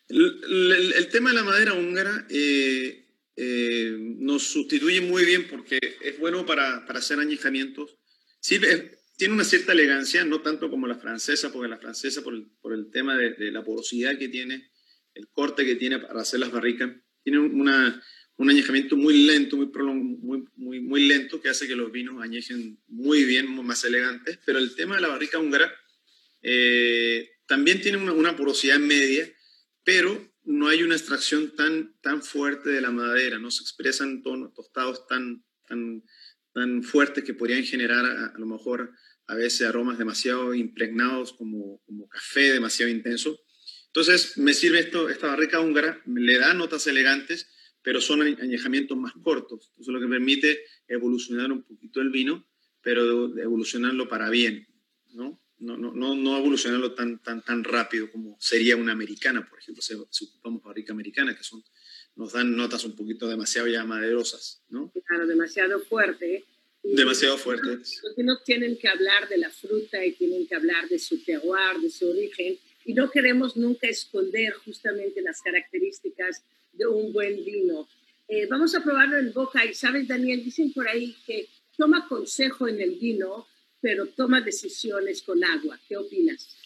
El, 0.08 1.08
tema 1.12 1.30
de 1.30 1.36
la 1.36 1.44
madera 1.44 1.74
húngara 1.74 2.26
eh, 2.30 3.04
eh, 3.36 3.96
nos 3.98 4.44
sustituye 4.44 5.00
muy 5.00 5.24
bien 5.24 5.46
porque 5.48 5.78
es 6.00 6.18
bueno 6.18 6.44
para, 6.46 6.84
para 6.86 6.98
hacer 6.98 7.18
añejamientos. 7.18 7.96
Sirve, 8.40 8.98
tiene 9.16 9.34
una 9.34 9.44
cierta 9.44 9.72
elegancia, 9.72 10.24
no 10.24 10.40
tanto 10.40 10.70
como 10.70 10.86
la 10.86 10.96
francesa, 10.96 11.52
porque 11.52 11.68
la 11.68 11.78
francesa, 11.78 12.22
por 12.22 12.34
el, 12.34 12.46
por 12.60 12.72
el 12.72 12.90
tema 12.90 13.16
de, 13.16 13.50
la 13.50 13.62
porosidad 13.62 14.18
que 14.18 14.28
tiene, 14.28 14.70
el 15.14 15.28
corte 15.28 15.64
que 15.64 15.76
tiene 15.76 15.98
para 16.00 16.20
hacer 16.20 16.40
las 16.40 16.50
barricas, 16.50 16.90
tiene 17.22 17.38
una, 17.38 18.02
un 18.36 18.50
añejamiento 18.50 18.96
muy 18.96 19.24
lento, 19.24 19.56
muy, 19.56 19.68
muy, 19.68 20.44
muy, 20.56 20.80
muy, 20.80 21.06
lento, 21.06 21.40
que 21.40 21.48
hace 21.48 21.68
que 21.68 21.76
los 21.76 21.92
vinos 21.92 22.22
añejen 22.22 22.80
muy 22.88 23.24
bien, 23.24 23.54
más 23.64 23.84
elegantes. 23.84 24.38
Pero 24.44 24.58
el 24.58 24.74
tema 24.74 24.96
de 24.96 25.02
la 25.02 25.08
barrica 25.08 25.38
húngara 25.38 25.72
eh, 26.42 27.30
también 27.46 27.80
tiene 27.80 27.98
una, 27.98 28.12
una, 28.12 28.36
porosidad 28.36 28.78
media, 28.78 29.30
pero 29.84 30.34
no 30.42 30.68
hay 30.68 30.82
una 30.82 30.96
extracción 30.96 31.54
tan, 31.54 31.94
tan 32.00 32.22
fuerte 32.22 32.70
de 32.70 32.80
la 32.80 32.90
madera, 32.90 33.38
no 33.38 33.50
se 33.50 33.62
expresan 33.62 34.22
tonos 34.22 34.52
tostados 34.54 35.06
tan, 35.06 35.44
tan 36.54 36.82
fuertes 36.82 37.24
que 37.24 37.34
podrían 37.34 37.64
generar 37.64 38.04
a, 38.04 38.32
lo 38.38 38.46
mejor 38.46 38.92
a 39.26 39.34
veces 39.34 39.66
aromas 39.66 39.98
demasiado 39.98 40.54
impregnados 40.54 41.32
como, 41.32 41.82
como 41.84 42.08
café 42.08 42.52
demasiado 42.52 42.90
intenso. 42.90 43.38
Entonces 43.88 44.38
me 44.38 44.54
sirve 44.54 44.80
esto, 44.80 45.08
esta 45.08 45.26
barrica 45.26 45.60
húngara, 45.60 46.00
le 46.06 46.38
da 46.38 46.54
notas 46.54 46.86
elegantes, 46.86 47.48
pero 47.82 48.00
son 48.00 48.22
añejamientos 48.22 48.96
más 48.96 49.12
cortos. 49.22 49.72
Eso 49.72 49.82
es 49.82 49.88
lo 49.88 50.00
que 50.00 50.06
permite 50.06 50.64
evolucionar 50.88 51.52
un 51.52 51.62
poquito 51.64 52.00
el 52.00 52.10
vino, 52.10 52.48
pero 52.82 53.36
evolucionarlo 53.38 54.08
para 54.08 54.30
bien, 54.30 54.66
¿no? 55.12 55.40
No, 55.58 55.76
no, 55.78 55.94
no, 55.94 56.14
no 56.14 56.36
evolucionarlo 56.36 56.94
tan, 56.94 57.22
tan, 57.22 57.42
tan 57.42 57.64
rápido 57.64 58.10
como 58.10 58.36
sería 58.40 58.76
una 58.76 58.92
americana, 58.92 59.48
por 59.48 59.58
ejemplo, 59.58 59.82
si, 59.82 59.94
ocupamos 59.94 60.62
barrica 60.62 60.92
americana, 60.92 61.36
que 61.36 61.44
son 61.44 61.62
nos 62.16 62.32
dan 62.32 62.54
notas 62.56 62.84
un 62.84 62.94
poquito 62.94 63.28
demasiado 63.28 63.68
ya 63.68 63.84
maderosas, 63.84 64.62
¿no? 64.68 64.92
Claro, 65.06 65.26
demasiado 65.26 65.80
fuerte. 65.80 66.44
demasiado 66.82 67.38
fuerte. 67.38 67.68
Los 67.68 68.16
vinos 68.16 68.44
tienen 68.44 68.76
que 68.76 68.88
hablar 68.88 69.28
de 69.28 69.38
la 69.38 69.50
fruta 69.50 70.04
y 70.04 70.12
tienen 70.12 70.46
que 70.46 70.54
hablar 70.54 70.88
de 70.88 70.98
su 70.98 71.22
terroir, 71.24 71.80
de 71.80 71.90
su 71.90 72.08
origen, 72.08 72.58
y 72.84 72.92
no 72.92 73.10
queremos 73.10 73.56
nunca 73.56 73.88
esconder 73.88 74.52
justamente 74.64 75.22
las 75.22 75.40
características 75.40 76.44
de 76.72 76.86
un 76.86 77.12
buen 77.12 77.44
vino. 77.44 77.88
Eh, 78.28 78.46
vamos 78.48 78.74
a 78.74 78.82
probarlo 78.82 79.18
en 79.18 79.32
boca 79.32 79.64
y 79.64 79.74
sabes, 79.74 80.06
Daniel, 80.06 80.44
dicen 80.44 80.72
por 80.72 80.88
ahí 80.88 81.16
que 81.26 81.48
toma 81.76 82.06
consejo 82.08 82.68
en 82.68 82.80
el 82.80 82.96
vino, 82.96 83.46
pero 83.80 84.06
toma 84.08 84.40
decisiones 84.40 85.22
con 85.22 85.42
agua. 85.42 85.80
¿Qué 85.88 85.96
opinas? 85.96 86.56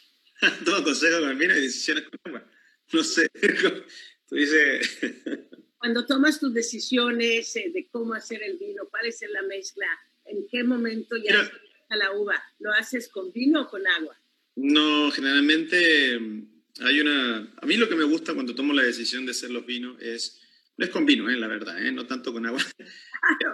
toma 0.64 0.84
consejo 0.84 1.20
con 1.20 1.30
el 1.30 1.36
vino 1.36 1.56
y 1.56 1.60
decisiones 1.62 2.04
con 2.04 2.20
agua. 2.24 2.50
No 2.92 3.04
sé, 3.04 3.30
Tú 4.28 4.36
dices... 4.36 4.98
Cuando 5.78 6.04
tomas 6.06 6.40
tus 6.40 6.52
decisiones 6.52 7.54
eh, 7.54 7.70
de 7.72 7.88
cómo 7.88 8.12
hacer 8.14 8.42
el 8.42 8.58
vino, 8.58 8.88
cuál 8.90 9.06
es 9.06 9.22
la 9.30 9.42
mezcla, 9.42 9.86
en 10.24 10.46
qué 10.48 10.64
momento 10.64 11.16
ya 11.16 11.48
a 11.88 11.96
la 11.96 12.12
uva, 12.12 12.34
¿lo 12.58 12.72
haces 12.72 13.08
con 13.08 13.32
vino 13.32 13.62
o 13.62 13.68
con 13.68 13.86
agua? 13.86 14.20
No, 14.56 15.10
generalmente 15.12 16.18
mm, 16.18 16.62
hay 16.80 17.00
una... 17.00 17.54
A 17.62 17.66
mí 17.66 17.76
lo 17.76 17.88
que 17.88 17.94
me 17.94 18.04
gusta 18.04 18.34
cuando 18.34 18.56
tomo 18.56 18.72
la 18.72 18.82
decisión 18.82 19.24
de 19.24 19.30
hacer 19.30 19.50
los 19.50 19.64
vinos 19.64 19.96
es... 20.00 20.40
No 20.76 20.84
es 20.84 20.90
con 20.90 21.06
vino, 21.06 21.30
eh, 21.30 21.36
la 21.36 21.46
verdad, 21.46 21.84
eh, 21.84 21.92
no 21.92 22.06
tanto 22.06 22.32
con 22.32 22.44
agua. 22.44 22.60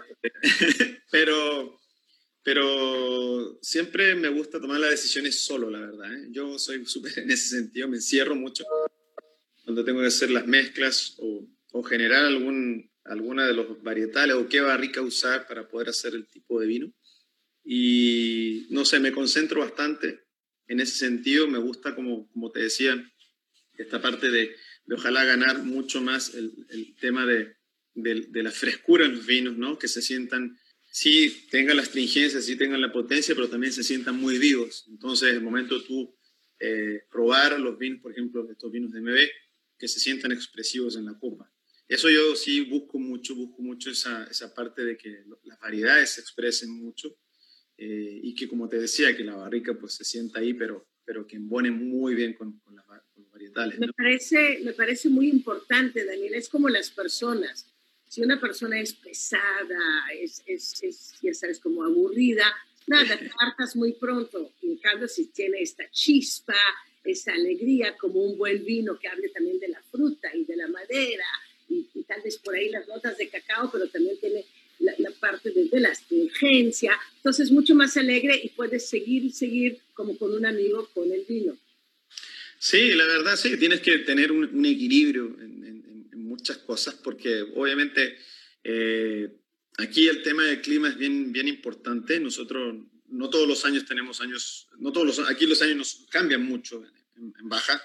pero, 1.11 1.79
pero 2.43 3.59
siempre 3.61 4.15
me 4.15 4.29
gusta 4.29 4.61
tomar 4.61 4.81
las 4.81 4.91
decisiones 4.91 5.41
solo, 5.41 5.71
la 5.71 5.81
verdad. 5.81 6.11
Yo 6.31 6.59
soy 6.59 6.85
súper 6.87 7.19
en 7.19 7.31
ese 7.31 7.57
sentido, 7.57 7.89
me 7.89 7.97
encierro 7.97 8.35
mucho 8.35 8.65
cuando 9.65 9.85
tengo 9.85 10.01
que 10.01 10.07
hacer 10.07 10.31
las 10.31 10.47
mezclas 10.47 11.17
o, 11.19 11.49
o 11.73 11.83
generar 11.83 12.25
algún, 12.25 12.91
alguna 13.05 13.47
de 13.47 13.55
los 13.55 13.83
varietales 13.83 14.37
o 14.37 14.49
qué 14.49 14.61
barrica 14.61 15.01
usar 15.01 15.47
para 15.47 15.69
poder 15.69 15.89
hacer 15.89 16.15
el 16.15 16.27
tipo 16.27 16.61
de 16.61 16.67
vino. 16.67 16.93
Y 17.65 18.67
no 18.71 18.85
sé, 18.85 19.01
me 19.01 19.13
concentro 19.13 19.61
bastante 19.61 20.21
en 20.67 20.81
ese 20.81 20.97
sentido. 20.97 21.49
Me 21.49 21.59
gusta, 21.59 21.95
como, 21.95 22.29
como 22.31 22.51
te 22.51 22.61
decía, 22.61 22.95
esta 23.79 24.03
parte 24.03 24.31
de, 24.31 24.55
de 24.85 24.95
ojalá 24.95 25.25
ganar 25.25 25.63
mucho 25.63 26.03
más 26.03 26.35
el, 26.35 26.53
el 26.69 26.95
tema 26.97 27.25
de, 27.25 27.57
de, 27.95 28.27
de, 28.29 28.43
la 28.43 28.51
frescura 28.51 29.07
en 29.07 29.17
los 29.17 29.27
vinos, 29.27 29.57
¿no? 29.57 29.79
Que 29.79 29.89
se 29.89 30.03
sientan, 30.03 30.59
sí 30.91 31.47
tengan 31.51 31.77
la 31.77 31.83
astringencia, 31.83 32.43
sí 32.43 32.57
tengan 32.57 32.83
la 32.83 32.93
potencia, 32.93 33.35
pero 33.35 33.49
también 33.49 33.73
se 33.73 33.83
sientan 33.83 34.17
muy 34.17 34.39
vivos. 34.39 34.85
Entonces, 34.89 35.33
el 35.33 35.41
momento 35.41 35.83
tú 35.83 36.15
eh, 36.61 37.03
probar 37.11 37.59
los 37.59 37.79
vinos, 37.79 38.01
por 38.01 38.13
ejemplo, 38.13 38.47
estos 38.51 38.71
vinos 38.71 38.93
de 38.93 39.01
MB, 39.01 39.19
que 39.85 39.89
se 39.89 40.01
sientan 40.01 40.33
expresivos 40.33 40.97
en 40.97 41.05
la 41.05 41.13
copa. 41.19 41.53
Eso 41.87 42.09
yo 42.09 42.35
sí 42.37 42.63
busco 42.63 42.99
mucho, 42.99 43.35
busco 43.35 43.61
mucho 43.61 43.91
esa, 43.91 44.25
esa 44.31 44.55
parte 44.55 44.83
de 44.83 44.97
que 44.97 45.25
las 45.43 45.61
variedades 45.61 46.15
se 46.15 46.23
expresen 46.23 46.71
mucho 46.71 47.15
eh, 47.77 48.19
y 48.23 48.35
que, 48.35 48.49
como 48.49 48.67
te 48.67 48.79
decía, 48.79 49.15
que 49.15 49.23
la 49.25 49.37
barrica 49.37 49.75
pues 49.79 49.93
se 49.93 50.05
sienta 50.05 50.39
ahí, 50.39 50.55
pero, 50.55 50.89
pero 51.05 51.27
que 51.27 51.37
embone 51.37 51.71
muy 51.71 52.15
bien 52.15 52.33
con, 52.33 52.59
con, 52.61 52.75
las 52.75 52.87
varietales. 53.31 53.79
Me, 53.79 53.93
parece, 53.93 54.61
me 54.65 54.73
parece 54.73 55.11
muy 55.11 55.29
importante, 55.29 56.03
Daniel, 56.03 56.33
es 56.33 56.49
como 56.49 56.71
las 56.71 56.89
personas. 56.89 57.71
Si 58.09 58.23
una 58.23 58.41
persona 58.41 58.81
es 58.81 58.95
pesada, 58.95 60.07
es, 60.19 60.43
es, 60.47 60.83
es 60.83 61.13
ya 61.21 61.35
sabes, 61.35 61.61
como 61.61 61.85
aburrida, 61.85 62.47
nada, 62.87 63.19
te 63.19 63.31
hartas 63.39 63.77
muy 63.77 63.93
pronto. 63.93 64.51
En 64.63 64.79
cambio, 64.79 65.09
si 65.09 65.27
tiene 65.27 65.61
esta 65.61 65.91
chispa, 65.91 66.57
esa 67.05 67.33
alegría 67.33 67.97
como 67.97 68.21
un 68.21 68.39
buen 68.39 68.65
vino 68.65 68.99
que 68.99 69.09
hable 69.09 69.29
también 69.29 69.59
de 69.61 69.69
la 69.69 69.83
fruta 69.91 70.35
y 70.35 70.45
de 70.45 70.57
la 70.57 70.69
madera 70.69 71.25
y, 71.69 71.87
tal 72.07 72.23
vez 72.23 72.39
por 72.39 72.55
ahí 72.55 72.69
las 72.69 72.87
notas 72.87 73.17
de 73.17 73.29
cacao, 73.29 73.71
pero 73.73 73.89
también 73.89 74.19
tiene 74.21 74.45
la, 74.81 75.11
parte 75.19 75.51
de, 75.51 75.81
la 75.81 75.91
astringencia. 75.91 76.99
Entonces, 77.17 77.51
mucho 77.51 77.75
más 77.75 77.97
alegre 77.97 78.39
y 78.43 78.51
puedes 78.51 78.89
seguir 78.89 79.25
y 79.25 79.31
seguir 79.31 79.79
como 79.95 80.17
con 80.19 80.35
un 80.35 80.45
amigo 80.45 80.89
con 80.93 81.11
el 81.11 81.25
vino. 81.25 81.57
Sí, 82.59 82.95
la 82.95 83.07
verdad 83.07 83.37
sí, 83.37 83.57
tienes 83.57 83.81
que 83.81 83.99
tener 83.99 84.33
un, 84.33 84.65
equilibrio 84.65 85.37
en, 85.41 85.65
muchas 86.13 86.59
cosas 86.59 86.95
porque 86.95 87.43
obviamente 87.55 88.17
eh, 88.65 89.29
aquí 89.79 90.09
el 90.09 90.23
tema 90.23 90.43
del 90.45 90.61
clima 90.61 90.89
es 90.89 90.97
bien, 90.97 91.33
bien 91.33 91.47
importante. 91.47 92.19
Nosotros 92.19 92.77
no 93.09 93.31
todos 93.31 93.47
los 93.47 93.65
años 93.65 93.85
tenemos 93.85 94.21
años, 94.21 94.69
no 94.79 94.93
todos 94.93 95.07
los, 95.07 95.31
aquí 95.31 95.47
los 95.47 95.61
años 95.63 95.77
nos 95.77 96.07
cambian 96.11 96.45
mucho 96.45 96.83
en, 97.17 97.49
baja. 97.49 97.83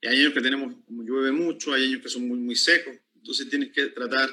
Y 0.00 0.08
hay 0.08 0.20
años 0.20 0.34
que 0.34 0.40
tenemos, 0.40 0.74
llueve 0.88 1.32
mucho, 1.32 1.72
hay 1.72 1.84
años 1.84 2.02
que 2.02 2.08
son 2.08 2.26
muy, 2.28 2.38
muy 2.38 2.56
secos. 2.56 2.94
Entonces 3.14 3.48
tienes 3.48 3.72
que 3.72 3.86
tratar 3.86 4.30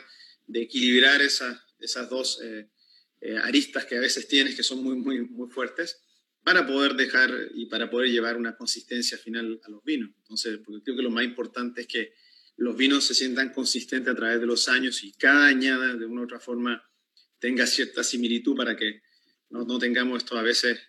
de 0.48 0.62
equilibrar 0.62 1.22
esa, 1.22 1.66
esas 1.80 2.10
dos 2.10 2.40
eh, 2.44 2.70
eh, 3.22 3.38
aristas 3.38 3.86
que 3.86 3.98
a 3.98 4.02
veces 4.02 4.28
tienes 4.28 4.56
que 4.56 4.63
son 4.63 4.84
muy, 4.84 4.96
muy, 4.96 5.22
muy 5.22 5.50
fuertes 5.50 6.02
para 6.44 6.68
poder 6.68 6.96
dejar 6.96 7.32
y 7.54 7.68
para 7.68 7.90
poder 7.90 8.10
llevar 8.10 8.36
una 8.36 8.56
consistencia 8.56 9.18
final 9.18 9.62
a 9.63 9.70
los 9.70 9.84
vinos. 9.84 10.12
Entonces, 10.18 10.60
porque 10.63 10.84
creo 10.84 10.98
que 10.98 11.04
lo 11.04 11.10
más 11.10 11.24
importante 11.24 11.82
es 11.82 11.88
que 11.88 12.13
los 12.58 12.75
vinos 12.75 13.06
se 13.06 13.13
sientan 13.13 13.54
consistentes 13.54 14.12
a 14.12 14.16
través 14.16 14.40
de 14.40 14.46
los 14.46 14.68
años 14.68 15.04
y 15.04 15.13
cada 15.13 15.48
añada 15.48 15.96
de 15.96 16.06
una 16.06 16.22
u 16.22 16.25
otra 16.25 16.40
forma 16.40 16.84
tenga 17.40 17.66
cierta 17.66 18.04
similitud 18.04 18.56
para 18.56 18.75
que 18.75 19.02
no, 19.53 19.63
no 19.63 19.77
tengamos 19.77 20.24
esto 20.24 20.36
a 20.36 20.41
veces 20.41 20.79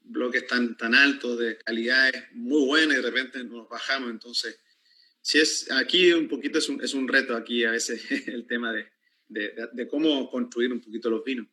bloques 0.00 0.46
tan, 0.46 0.76
tan 0.76 0.94
altos 0.94 1.38
de 1.38 1.58
calidades 1.58 2.24
muy 2.32 2.64
buenas 2.64 2.98
y 2.98 3.02
de 3.02 3.10
repente 3.10 3.44
nos 3.44 3.68
bajamos. 3.68 4.10
Entonces, 4.10 4.58
si 5.20 5.38
es 5.38 5.70
aquí 5.70 6.12
un 6.12 6.26
poquito 6.26 6.58
es 6.58 6.68
un, 6.70 6.82
es 6.82 6.94
un 6.94 7.06
reto 7.06 7.36
aquí 7.36 7.64
a 7.64 7.72
veces 7.72 8.02
el 8.28 8.46
tema 8.46 8.72
de, 8.72 8.86
de, 9.28 9.68
de, 9.70 9.86
cómo 9.88 10.30
construir 10.30 10.72
un 10.72 10.80
poquito 10.80 11.10
los 11.10 11.22
vinos. 11.24 11.46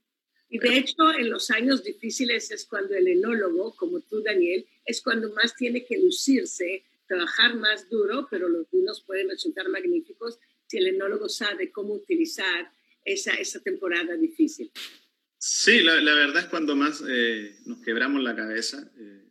Y 0.50 0.60
de 0.60 0.78
hecho, 0.78 1.12
en 1.18 1.30
los 1.30 1.50
años 1.50 1.84
difíciles 1.84 2.52
es 2.52 2.66
cuando 2.66 2.96
el 2.96 3.08
enólogo, 3.08 3.76
como 3.76 4.00
tú, 4.02 4.22
Daniel, 4.22 4.66
es 4.86 5.02
cuando 5.02 5.34
más 5.34 5.56
tiene 5.56 5.84
que 5.84 5.98
lucirse, 5.98 6.86
trabajar 7.08 7.56
más 7.56 7.90
duro, 7.90 8.28
pero 8.30 8.48
los 8.48 8.70
vinos 8.72 9.04
pueden 9.06 9.30
resultar 9.30 9.68
magníficos 9.68 10.40
si 10.68 10.78
el 10.78 10.88
enólogo 10.88 11.28
sabe 11.28 11.72
cómo 11.72 11.96
utilizar 11.96 12.72
esa, 13.04 13.34
esa 13.34 13.60
temporada 13.62 14.16
difícil. 14.16 14.72
Sí, 15.46 15.82
la, 15.82 15.96
verdad 15.96 16.44
es 16.44 16.50
cuando 16.50 16.74
más 16.74 17.04
eh, 17.06 17.58
nos 17.66 17.82
quebramos 17.82 18.24
la 18.24 18.34
cabeza. 18.34 18.90
Eh, 18.98 19.30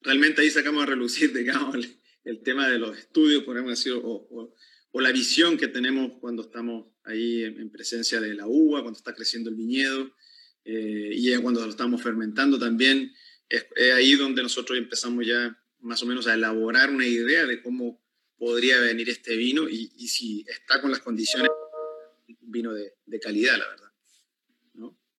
realmente 0.00 0.42
ahí 0.42 0.50
sacamos 0.50 0.82
a 0.82 0.86
relucir, 0.86 1.32
digamos, 1.38 1.76
el, 1.76 2.00
el 2.24 2.42
tema 2.42 2.68
de 2.68 2.80
los 2.80 2.98
estudios, 2.98 3.44
podemos 3.44 3.70
decir, 3.70 3.92
o, 3.92 4.56
o, 4.90 5.00
la 5.00 5.12
visión 5.12 5.56
que 5.56 5.68
tenemos 5.68 6.14
cuando 6.20 6.42
estamos 6.42 6.88
ahí 7.04 7.44
en, 7.44 7.70
presencia 7.70 8.20
de 8.20 8.34
la 8.34 8.48
uva, 8.48 8.82
cuando 8.82 8.98
está 8.98 9.14
creciendo 9.14 9.50
el 9.50 9.56
viñedo, 9.56 10.12
eh, 10.64 11.10
y 11.12 11.32
cuando 11.36 11.64
lo 11.64 11.70
estamos 11.70 12.02
fermentando 12.02 12.58
también. 12.58 13.14
Es, 13.48 13.64
ahí 13.94 14.14
donde 14.14 14.42
nosotros 14.42 14.76
empezamos 14.76 15.24
ya 15.24 15.56
más 15.78 16.02
o 16.02 16.06
menos 16.06 16.26
a 16.26 16.34
elaborar 16.34 16.90
una 16.90 17.06
idea 17.06 17.46
de 17.46 17.62
cómo 17.62 18.04
podría 18.36 18.80
venir 18.80 19.08
este 19.10 19.36
vino 19.36 19.68
y, 19.68 19.86
si 20.08 20.44
está 20.48 20.80
con 20.80 20.90
las 20.90 20.98
condiciones, 20.98 21.52
vino 22.40 22.72
de 22.72 23.20
calidad, 23.20 23.56
la 23.58 23.68
verdad. 23.68 23.81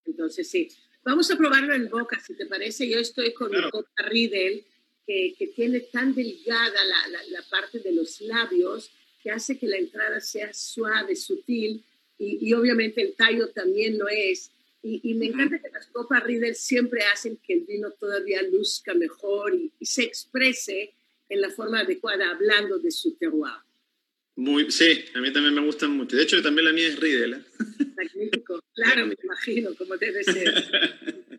Entonces, 0.06 0.50
sí. 0.50 0.70
Vamos 1.04 1.30
a 1.32 1.38
probarlo 1.38 1.74
en 1.74 1.90
boca, 1.90 2.20
si 2.20 2.34
te 2.36 2.46
parece. 2.46 2.88
Yo 2.88 3.00
estoy 3.00 3.34
con 3.34 3.52
mi 3.52 3.70
copa 3.70 4.04
Riedel, 4.08 4.64
que, 5.06 5.36
que, 5.38 5.48
tiene 5.48 5.82
tan 5.82 6.16
delgada 6.16 6.86
la, 6.86 7.08
la, 7.10 7.24
la, 7.30 7.42
parte 7.50 7.80
de 7.80 7.92
los 7.92 8.22
labios 8.22 8.90
que 9.22 9.32
hace 9.32 9.58
que 9.58 9.68
la 9.68 9.78
entrada 9.78 10.22
sea 10.22 10.54
suave, 10.54 11.16
sutil, 11.18 11.84
y, 12.18 12.50
y 12.50 12.54
obviamente 12.54 13.02
el 13.02 13.14
tallo 13.16 13.50
también 13.50 13.98
lo 13.98 14.08
es. 14.08 14.52
Y, 14.82 15.02
y 15.04 15.14
me 15.16 15.26
uh 15.26 15.30
-huh. 15.30 15.34
encanta 15.34 15.60
que 15.60 15.70
las 15.70 15.88
copas 15.88 16.24
Riedel 16.24 16.56
siempre 16.56 17.02
hacen 17.04 17.38
que 17.38 17.54
el 17.54 17.62
vino 17.62 17.92
todavía 17.92 18.42
luzca 18.44 18.94
mejor 18.94 19.54
y, 19.56 19.72
y 19.80 19.86
se 19.86 20.04
exprese 20.04 20.94
en 21.30 21.42
la 21.42 21.50
forma 21.50 21.80
adecuada, 21.80 22.30
hablando 22.32 22.80
de 22.80 22.92
su 22.92 23.16
terroir. 23.16 23.54
Muy, 24.36 24.72
sí, 24.72 25.06
a 25.14 25.22
mí 25.22 25.32
también 25.32 25.54
me 25.54 25.62
gustan 25.62 25.92
mucho. 25.92 26.16
De 26.16 26.24
hecho, 26.24 26.42
también 26.42 26.66
la 26.66 26.74
mía 26.74 26.88
es 26.88 27.00
Riedel. 27.00 27.34
¿eh? 27.34 27.44
Magnífico. 27.96 28.62
Claro, 28.74 29.08
me 29.08 29.16
imagino, 29.24 29.76
como 29.76 29.98
debe 29.98 30.24
ser. 30.24 30.54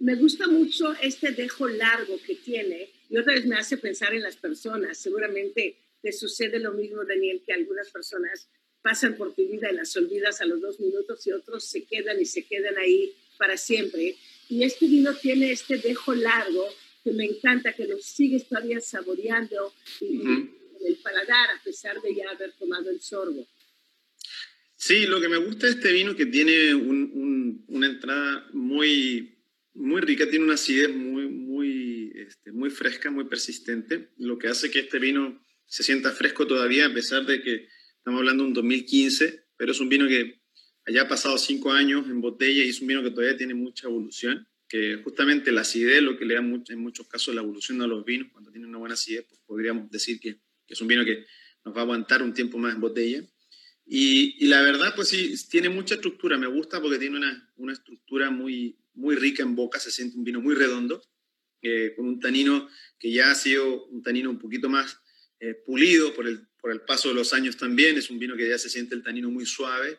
me 0.00 0.14
gusta 0.16 0.48
mucho 0.48 0.94
este 1.02 1.32
dejo 1.32 1.68
largo 1.68 2.18
que 2.26 2.34
tiene 2.34 2.90
y 3.08 3.18
otra 3.18 3.34
vez 3.34 3.46
me 3.46 3.56
hace 3.56 3.76
pensar 3.76 4.14
en 4.14 4.22
las 4.22 4.36
personas. 4.36 4.98
Seguramente 4.98 5.76
te 6.00 6.12
sucede 6.12 6.58
lo 6.58 6.72
mismo, 6.72 7.04
Daniel, 7.04 7.42
que 7.44 7.52
algunas 7.52 7.90
personas 7.90 8.48
pasan 8.82 9.16
por 9.16 9.34
tu 9.34 9.46
vida 9.46 9.70
y 9.70 9.74
las 9.74 9.94
olvidas 9.96 10.40
a 10.40 10.46
los 10.46 10.60
dos 10.60 10.80
minutos 10.80 11.26
y 11.26 11.32
otros 11.32 11.64
se 11.64 11.84
quedan 11.84 12.18
y 12.20 12.24
se 12.24 12.44
quedan 12.44 12.78
ahí 12.78 13.14
para 13.36 13.56
siempre. 13.56 14.16
Y 14.48 14.62
este 14.62 14.86
vino 14.86 15.14
tiene 15.14 15.52
este 15.52 15.76
dejo 15.76 16.14
largo 16.14 16.66
que 17.04 17.12
me 17.12 17.24
encanta, 17.26 17.72
que 17.74 17.86
lo 17.86 17.98
sigues 17.98 18.48
todavía 18.48 18.80
saboreando 18.80 19.72
y, 20.00 20.18
uh 20.18 20.22
-huh. 20.24 20.50
en 20.80 20.86
el 20.86 20.96
paladar 20.96 21.50
a 21.50 21.62
pesar 21.62 22.00
de 22.00 22.14
ya 22.14 22.30
haber 22.30 22.52
tomado 22.52 22.90
el 22.90 23.00
sorbo. 23.00 23.46
Sí, 24.82 25.04
lo 25.04 25.20
que 25.20 25.28
me 25.28 25.36
gusta 25.36 25.66
de 25.66 25.72
este 25.74 25.92
vino 25.92 26.16
que 26.16 26.24
tiene 26.24 26.74
un, 26.74 27.10
un, 27.12 27.64
una 27.68 27.86
entrada 27.86 28.48
muy, 28.54 29.38
muy 29.74 30.00
rica, 30.00 30.26
tiene 30.30 30.46
una 30.46 30.54
acidez 30.54 30.88
muy, 30.88 31.28
muy, 31.28 32.10
este, 32.14 32.50
muy 32.50 32.70
fresca, 32.70 33.10
muy 33.10 33.26
persistente, 33.26 34.08
lo 34.16 34.38
que 34.38 34.48
hace 34.48 34.70
que 34.70 34.78
este 34.78 34.98
vino 34.98 35.44
se 35.66 35.82
sienta 35.82 36.12
fresco 36.12 36.46
todavía 36.46 36.86
a 36.86 36.94
pesar 36.94 37.26
de 37.26 37.42
que 37.42 37.68
estamos 37.98 38.20
hablando 38.20 38.42
de 38.42 38.48
un 38.48 38.54
2015, 38.54 39.48
pero 39.58 39.72
es 39.72 39.80
un 39.80 39.90
vino 39.90 40.08
que 40.08 40.40
haya 40.86 41.06
pasado 41.06 41.36
cinco 41.36 41.72
años 41.72 42.06
en 42.06 42.22
botella 42.22 42.64
y 42.64 42.70
es 42.70 42.80
un 42.80 42.86
vino 42.86 43.02
que 43.02 43.10
todavía 43.10 43.36
tiene 43.36 43.52
mucha 43.52 43.86
evolución 43.86 44.48
que 44.66 45.02
justamente 45.04 45.52
la 45.52 45.60
acidez 45.60 46.00
lo 46.00 46.16
que 46.16 46.24
le 46.24 46.36
da 46.36 46.40
en 46.40 46.78
muchos 46.78 47.06
casos 47.06 47.34
la 47.34 47.42
evolución 47.42 47.82
a 47.82 47.86
los 47.86 48.02
vinos, 48.02 48.28
cuando 48.32 48.50
tiene 48.50 48.66
una 48.66 48.78
buena 48.78 48.94
acidez, 48.94 49.26
pues 49.28 49.42
podríamos 49.44 49.90
decir 49.90 50.18
que, 50.18 50.36
que, 50.66 50.72
es 50.72 50.80
un 50.80 50.88
vino 50.88 51.04
que 51.04 51.26
nos 51.66 51.76
va 51.76 51.80
a 51.80 51.84
aguantar 51.84 52.22
un 52.22 52.32
tiempo 52.32 52.56
más 52.56 52.74
en 52.74 52.80
botella. 52.80 53.22
Y, 53.92 54.46
la 54.46 54.62
verdad, 54.62 54.94
pues 54.94 55.08
sí, 55.08 55.34
tiene 55.48 55.68
mucha 55.68 55.96
estructura, 55.96 56.38
me 56.38 56.46
gusta 56.46 56.80
porque 56.80 56.96
tiene 56.96 57.16
una, 57.16 57.52
una 57.56 57.72
estructura 57.72 58.30
muy, 58.30 58.78
muy 58.94 59.16
rica 59.16 59.42
en 59.42 59.56
boca, 59.56 59.80
se 59.80 59.90
siente 59.90 60.16
un 60.16 60.22
vino 60.22 60.40
muy 60.40 60.54
redondo, 60.54 61.02
eh, 61.60 61.92
con 61.96 62.06
un 62.06 62.20
tanino 62.20 62.68
que 63.00 63.10
ya 63.10 63.32
ha 63.32 63.34
sido 63.34 63.86
un 63.86 64.00
tanino 64.00 64.30
un 64.30 64.38
poquito 64.38 64.68
más 64.68 64.96
eh, 65.40 65.54
pulido 65.66 66.14
por 66.14 66.28
el, 66.28 66.46
por 66.60 66.70
el 66.70 66.82
paso 66.82 67.08
de 67.08 67.16
los 67.16 67.32
años 67.32 67.56
también, 67.56 67.98
es 67.98 68.10
un 68.10 68.20
vino 68.20 68.36
que 68.36 68.48
ya 68.48 68.58
se 68.58 68.70
siente 68.70 68.94
el 68.94 69.02
tanino 69.02 69.28
muy 69.28 69.44
suave, 69.44 69.98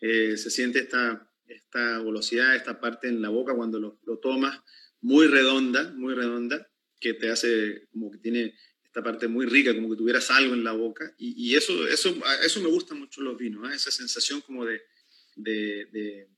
eh, 0.00 0.36
se 0.36 0.48
siente 0.48 0.78
esta 0.78 1.28
esta 1.48 1.98
velocidad, 1.98 2.54
esta 2.54 2.80
parte 2.80 3.08
en 3.08 3.20
la 3.20 3.28
boca 3.28 3.54
cuando 3.54 3.78
lo, 3.78 3.98
lo, 4.04 4.18
tomas, 4.18 4.60
muy 5.00 5.26
redonda, 5.26 5.92
muy 5.94 6.14
redonda, 6.14 6.70
que 7.00 7.14
te 7.14 7.28
hace 7.28 7.88
como 7.90 8.10
que 8.10 8.18
tiene 8.18 8.54
esta 8.92 9.02
parte 9.02 9.26
muy 9.26 9.46
rica, 9.46 9.74
como 9.74 9.88
que 9.88 9.96
tuvieras 9.96 10.30
algo 10.30 10.52
en 10.52 10.64
la 10.64 10.72
boca. 10.72 11.14
Y, 11.16 11.54
eso, 11.54 11.88
eso, 11.88 12.14
eso 12.44 12.60
me 12.60 12.68
gusta 12.68 12.94
mucho 12.94 13.22
los 13.22 13.38
vinos, 13.38 13.72
¿eh? 13.72 13.74
esa 13.74 13.90
sensación 13.90 14.42
como 14.42 14.66
de, 14.66 14.82
de, 15.34 16.28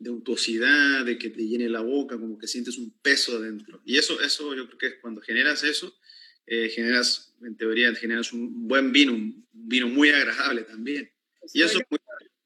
de, 0.00 0.10
untuosidad, 0.10 1.04
de 1.04 1.16
que 1.16 1.30
te 1.30 1.46
llene 1.46 1.68
la 1.68 1.80
boca, 1.80 2.18
como 2.18 2.36
que 2.36 2.48
sientes 2.48 2.76
un 2.76 2.90
peso 3.02 3.36
adentro. 3.36 3.80
Y 3.84 3.98
eso, 3.98 4.20
eso 4.20 4.52
yo 4.52 4.66
creo 4.66 4.78
que 4.78 4.86
es 4.88 4.94
cuando 5.00 5.20
generas 5.20 5.62
eso, 5.62 5.96
eh, 6.44 6.70
generas, 6.70 7.36
en 7.40 7.56
teoría, 7.56 7.94
generas 7.94 8.32
un 8.32 8.66
buen 8.66 8.90
vino, 8.90 9.12
un 9.12 9.46
vino 9.52 9.86
muy 9.86 10.08
agradable 10.10 10.62
también. 10.62 11.08
Y 11.54 11.62
eso, 11.62 11.78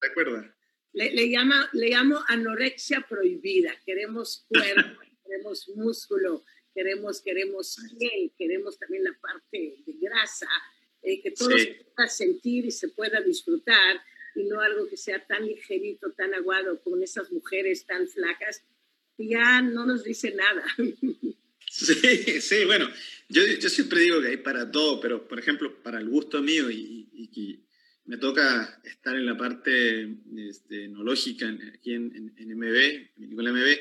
recuerda 0.02 0.54
le, 0.92 1.14
le, 1.14 1.30
llama, 1.30 1.70
le 1.72 1.88
llamo 1.88 2.22
anorexia 2.28 3.06
prohibida. 3.08 3.72
Queremos 3.86 4.44
cuerpo, 4.48 5.00
queremos 5.24 5.66
músculo, 5.76 6.44
queremos, 6.76 7.22
queremos 7.22 7.78
piel, 7.98 8.30
queremos 8.36 8.78
también 8.78 9.02
la 9.04 9.18
parte 9.18 9.82
de 9.86 9.92
grasa, 9.98 10.46
eh, 11.02 11.22
que 11.22 11.30
todo 11.30 11.56
sí. 11.56 11.64
se 11.64 11.84
pueda 11.94 12.08
sentir 12.08 12.66
y 12.66 12.70
se 12.70 12.88
pueda 12.88 13.20
disfrutar 13.22 14.02
y 14.34 14.44
no 14.44 14.60
algo 14.60 14.86
que 14.86 14.98
sea 14.98 15.26
tan 15.26 15.46
ligerito, 15.46 16.12
tan 16.12 16.34
aguado 16.34 16.82
como 16.82 17.02
esas 17.02 17.32
mujeres 17.32 17.86
tan 17.86 18.06
flacas 18.06 18.62
ya 19.16 19.62
no 19.62 19.86
nos 19.86 20.04
dice 20.04 20.34
nada. 20.34 20.64
Sí, 21.68 22.40
sí, 22.40 22.64
bueno, 22.64 22.88
yo, 23.28 23.42
yo 23.44 23.68
siempre 23.68 24.00
digo 24.00 24.22
que 24.22 24.28
hay 24.28 24.36
para 24.38 24.70
todo, 24.70 24.98
pero 24.98 25.28
por 25.28 25.38
ejemplo, 25.38 25.82
para 25.82 25.98
el 25.98 26.08
gusto 26.08 26.40
mío 26.40 26.70
y, 26.70 27.10
y, 27.12 27.30
y 27.34 27.66
me 28.06 28.16
toca 28.16 28.80
estar 28.84 29.14
en 29.14 29.26
la 29.26 29.36
parte 29.36 30.16
este, 30.38 30.84
enológica 30.84 31.54
aquí 31.74 31.92
en, 31.92 32.14
en, 32.16 32.34
en 32.38 32.56
MB, 32.56 33.34
con 33.34 33.44
la 33.44 33.52
MB, 33.52 33.78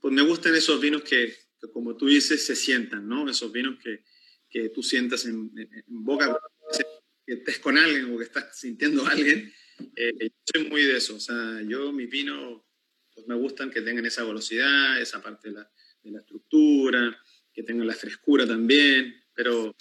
pues 0.00 0.14
me 0.14 0.22
gustan 0.22 0.56
esos 0.56 0.80
vinos 0.80 1.02
que, 1.02 1.36
que, 1.60 1.70
como 1.70 1.96
tú 1.96 2.06
dices, 2.06 2.44
se 2.44 2.56
sientan, 2.56 3.08
¿no? 3.08 3.28
Esos 3.28 3.52
vinos 3.52 3.78
que, 3.82 4.02
que 4.48 4.68
tú 4.70 4.82
sientas 4.82 5.24
en, 5.26 5.50
en, 5.56 6.04
boca, 6.04 6.38
que 7.26 7.34
estés 7.34 7.58
con 7.58 7.76
alguien 7.76 8.14
o 8.14 8.18
que 8.18 8.24
estás 8.24 8.58
sintiendo 8.58 9.06
a 9.06 9.10
alguien. 9.10 9.52
Eh, 9.94 10.12
yo 10.20 10.28
soy 10.54 10.68
muy 10.68 10.82
de 10.82 10.96
eso, 10.96 11.16
o 11.16 11.20
sea, 11.20 11.60
yo 11.68 11.92
mis 11.92 12.08
vinos 12.08 12.62
pues 13.14 13.26
me 13.26 13.34
gustan 13.34 13.70
que 13.70 13.82
tengan 13.82 14.06
esa 14.06 14.24
velocidad, 14.24 15.00
esa 15.00 15.22
parte 15.22 15.48
de 15.48 15.54
la, 15.54 15.70
de 16.02 16.10
la 16.10 16.20
estructura, 16.20 17.18
que 17.52 17.62
tengan 17.62 17.86
la 17.86 17.94
frescura 17.94 18.46
también, 18.46 19.14
pero 19.34 19.74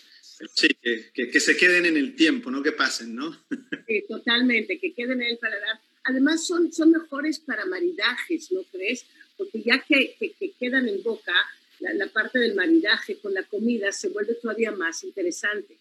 Sí, 0.53 0.67
que, 0.81 1.11
que, 1.13 1.29
que, 1.29 1.39
se 1.39 1.55
queden 1.55 1.85
en 1.85 1.95
el 1.95 2.15
tiempo, 2.15 2.51
no 2.51 2.61
que 2.61 2.73
pasen, 2.73 3.15
¿no? 3.15 3.31
Sí, 3.87 4.03
totalmente, 4.07 4.79
que 4.79 4.93
queden 4.93 5.21
en 5.21 5.29
el 5.29 5.37
paladar. 5.37 5.79
Además, 6.03 6.45
son, 6.45 6.73
son 6.73 6.91
mejores 6.91 7.39
para 7.39 7.65
maridajes, 7.65 8.51
¿no 8.51 8.63
crees? 8.63 9.05
Porque 9.37 9.61
ya 9.61 9.79
que, 9.79 10.15
que 10.19 10.51
quedan 10.59 10.87
en 10.89 11.03
boca, 11.03 11.33
la, 11.79 12.07
parte 12.07 12.39
del 12.39 12.55
maridaje 12.55 13.17
con 13.19 13.33
la 13.33 13.43
comida 13.43 13.91
se 13.91 14.09
vuelve 14.09 14.35
todavía 14.35 14.71
más 14.71 15.03
interesante. 15.03 15.79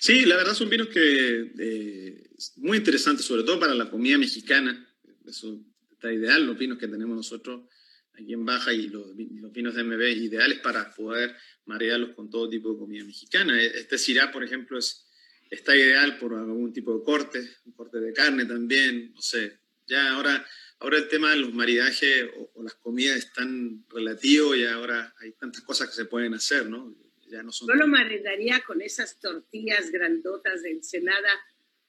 Sí, 0.00 0.24
la 0.24 0.36
verdad 0.36 0.54
son 0.54 0.70
vinos 0.70 0.88
que 0.88 1.52
eh, 1.58 2.30
muy 2.56 2.78
interesantes, 2.78 3.24
sobre 3.24 3.42
todo 3.42 3.58
para 3.58 3.74
la 3.74 3.90
comida 3.90 4.18
mexicana. 4.18 4.86
Eso 5.26 5.60
está 5.90 6.12
ideal, 6.12 6.46
los 6.46 6.56
vinos 6.56 6.78
que 6.78 6.88
tenemos 6.88 7.16
nosotros 7.16 7.62
aquí 8.18 8.32
en 8.32 8.44
Baja 8.44 8.72
y 8.72 8.88
los, 8.88 9.14
vinos 9.16 9.74
de 9.74 9.84
MB 9.84 10.00
ideales 10.00 10.60
para 10.60 10.94
poder 10.94 11.36
marearlos 11.66 12.10
con 12.14 12.30
todo 12.30 12.48
tipo 12.48 12.72
de 12.72 12.78
comida 12.78 13.04
mexicana. 13.04 13.60
E, 13.60 13.66
este 13.66 13.98
Syrah, 13.98 14.32
por 14.32 14.44
ejemplo, 14.44 14.78
es, 14.78 15.06
está 15.50 15.76
ideal 15.76 16.18
por 16.18 16.34
algún 16.34 16.72
tipo 16.72 16.96
de 16.96 17.04
corte, 17.04 17.40
un 17.64 17.72
corte 17.72 17.98
de 17.98 18.12
carne 18.12 18.46
también, 18.46 19.12
no 19.14 19.20
sé. 19.20 19.58
Ya 19.86 20.14
ahora, 20.14 20.44
ahora 20.78 20.98
el 20.98 21.08
tema 21.08 21.30
de 21.30 21.36
los 21.36 21.52
maridajes 21.54 22.30
o, 22.54 22.62
las 22.62 22.74
comidas 22.74 23.18
es 23.18 23.32
tan 23.32 23.84
relativo 23.88 24.54
y 24.54 24.64
ahora 24.64 25.14
hay 25.20 25.32
tantas 25.32 25.62
cosas 25.62 25.88
que 25.88 25.94
se 25.94 26.04
pueden 26.06 26.34
hacer, 26.34 26.68
¿no? 26.68 26.96
Ya 27.28 27.42
no 27.42 27.52
son... 27.52 27.68
Yo 27.68 27.74
lo 27.74 27.86
maridaría 27.86 28.60
con 28.60 28.80
esas 28.82 29.18
tortillas 29.18 29.90
grandotas 29.90 30.62
de 30.62 30.70
ensenada, 30.70 31.30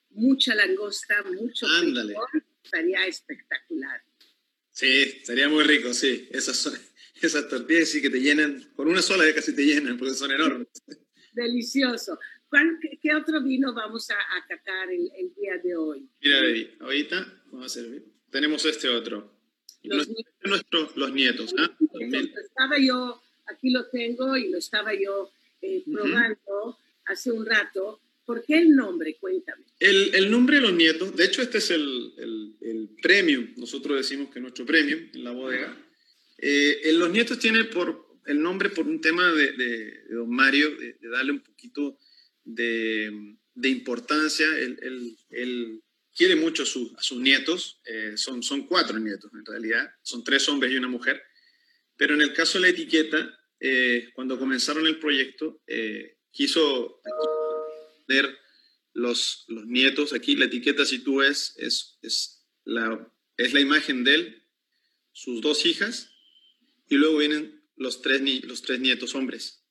mucha 0.10 0.56
langosta, 0.56 1.24
mucho 1.24 1.68
Ándale. 1.68 2.16
estaría 2.64 3.06
espectacular. 3.06 4.02
Sí, 4.72 5.22
sería 5.24 5.50
muy 5.50 5.64
rico, 5.64 5.94
sí. 5.94 6.28
Esas, 6.32 6.72
esas 7.22 7.48
tortillas 7.50 7.90
sí 7.90 8.02
que 8.02 8.10
te 8.10 8.20
llenan, 8.20 8.72
con 8.76 8.88
una 8.88 9.02
sola 9.02 9.26
ya 9.26 9.34
casi 9.34 9.56
te 9.56 9.66
llenan, 9.66 9.98
porque 9.98 10.14
son 10.14 10.32
enormes. 10.32 10.68
Delicioso. 11.34 12.20
qué, 13.02 13.16
otro 13.16 13.44
vino 13.44 13.74
vamos 13.74 14.10
a, 14.10 14.16
a 14.16 14.84
el, 14.92 15.34
día 15.36 15.58
de 15.64 15.76
hoy? 15.76 16.10
Mira, 16.22 16.42
Baby, 16.42 16.78
ahorita 16.80 17.44
vamos 17.52 17.66
a 17.68 17.70
servir. 17.70 18.17
Tenemos 18.38 18.64
este 18.66 18.88
otro. 18.88 19.34
Los, 19.82 20.08
nuestros, 20.44 20.96
los 20.96 21.12
nietos. 21.12 21.56
¿ah? 21.58 21.76
Estaba 22.46 22.76
yo, 22.80 23.20
aquí 23.48 23.72
lo 23.72 23.88
tengo 23.88 24.38
y 24.38 24.50
lo 24.50 24.60
estaba 24.60 24.94
yo 24.94 25.32
eh, 25.60 25.84
probando 25.92 26.78
hace 27.06 27.32
un 27.32 27.48
rato 27.48 28.00
¿Por 28.28 28.44
qué 28.44 28.60
el 28.60 28.76
nombre? 28.76 29.18
Cuéntame. 29.20 29.64
El, 29.80 30.14
el 30.14 30.30
nombre 30.30 30.58
de 30.58 30.62
los 30.62 30.74
nietos, 30.74 31.16
de 31.16 31.26
hecho 31.26 31.42
este 31.42 31.58
es 31.58 31.72
el, 31.72 32.14
el, 32.18 32.56
el 32.62 32.90
premium, 33.02 33.54
nosotros 33.56 33.98
decimos 33.98 34.30
que 34.30 34.40
nuestro 34.40 34.68
premium 34.68 35.10
en 35.16 35.24
la 35.24 35.32
bodega. 35.32 35.76
Eh, 36.38 36.92
los 36.94 37.10
nietos 37.10 37.40
tiene 37.40 37.64
por, 37.64 38.20
el 38.28 38.40
nombre 38.40 38.70
por 38.70 38.86
un 38.86 39.02
tema 39.02 39.32
de, 39.32 39.54
de, 39.54 40.04
don 40.10 40.30
Mario, 40.30 40.76
de, 40.76 40.96
darle 41.10 41.32
un 41.32 41.40
poquito 41.40 41.98
de, 42.44 43.36
de 43.56 43.70
importancia. 43.70 44.46
Él, 44.60 44.78
él, 45.32 45.82
quiere 46.18 46.36
mucho 46.36 46.64
a, 46.64 46.66
a 46.66 47.04
sus 47.04 47.20
nietos, 47.20 47.80
eh, 47.86 48.14
son, 48.16 48.42
son 48.42 48.66
cuatro 48.66 48.98
nietos 48.98 49.32
en 49.34 49.46
realidad, 49.46 49.90
son 50.02 50.24
tres 50.24 50.50
hombres 50.50 50.72
y 50.72 50.78
una 50.78 50.88
mujer, 50.88 51.22
pero 51.96 52.16
en 52.16 52.22
el 52.22 52.34
caso 52.34 52.58
de 52.58 52.64
la 52.64 52.70
etiqueta, 52.70 53.40
eh, 53.60 54.10
cuando 54.14 54.38
comenzaron 54.38 54.86
el 54.88 55.00
proyecto, 55.00 55.62
quiso 56.32 57.02
ver 58.08 58.38
los, 58.94 59.46
los 59.48 59.66
nietos. 59.66 60.14
Aquí 60.14 60.36
la 60.36 60.46
etiqueta, 60.46 60.86
si 60.86 61.00
tú 61.00 61.18
ves, 61.18 61.56
es, 61.58 61.98
es, 62.02 62.46
la, 62.66 63.12
es 63.38 63.54
la 63.54 63.60
imagen 63.60 64.04
de 64.04 64.16
él, 64.16 64.44
sus 65.12 65.42
dos 65.42 65.66
hijas, 65.66 66.12
y 66.90 66.96
luego 66.96 67.18
vienen 67.18 67.64
los 67.76 68.02
tres, 68.02 68.22
los 68.44 68.62
tres 68.62 68.80
nietos 68.80 69.16
hombres. 69.16 69.64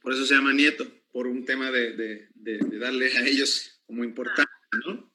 Por 0.00 0.12
eso 0.12 0.24
se 0.24 0.34
llama 0.34 0.52
nieto, 0.52 0.86
por 1.12 1.26
un 1.26 1.44
tema 1.44 1.70
de, 1.70 1.92
de, 1.94 2.28
de, 2.34 2.78
darle 2.78 3.12
a 3.16 3.26
ellos 3.26 3.80
como 3.86 4.04
importancia, 4.04 4.46
¿no? 4.86 5.12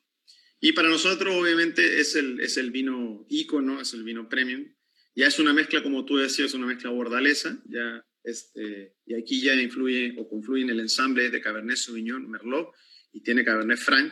Y 0.66 0.74
para 0.74 0.90
nosotros, 0.90 1.36
obviamente, 1.36 2.00
es 2.00 2.16
el, 2.16 2.40
es 2.40 2.58
el 2.58 2.72
vino 2.72 3.24
ícono, 3.30 3.82
es 3.82 3.94
el 3.94 4.04
vino 4.04 4.28
premium. 4.28 4.74
Ya 5.14 5.28
es 5.28 5.38
una 5.38 5.54
mezcla, 5.54 5.84
como 5.84 6.06
tú 6.06 6.18
decías, 6.18 6.56
una 6.56 6.66
mezcla 6.66 6.90
bordalesa, 6.90 7.62
ya 7.66 8.04
este, 8.24 8.96
y 9.06 9.14
aquí 9.14 9.42
ya 9.42 9.54
influye 9.54 10.16
o 10.18 10.28
confluye 10.28 10.64
en 10.64 10.72
el 10.72 10.80
ensamble 10.80 11.30
de 11.30 11.40
Cabernet 11.40 11.78
Sauvignon 11.78 12.28
Merlot 12.28 12.72
y 13.14 13.22
tiene 13.22 13.46
Cabernet 13.46 13.78
Franc. 13.78 14.12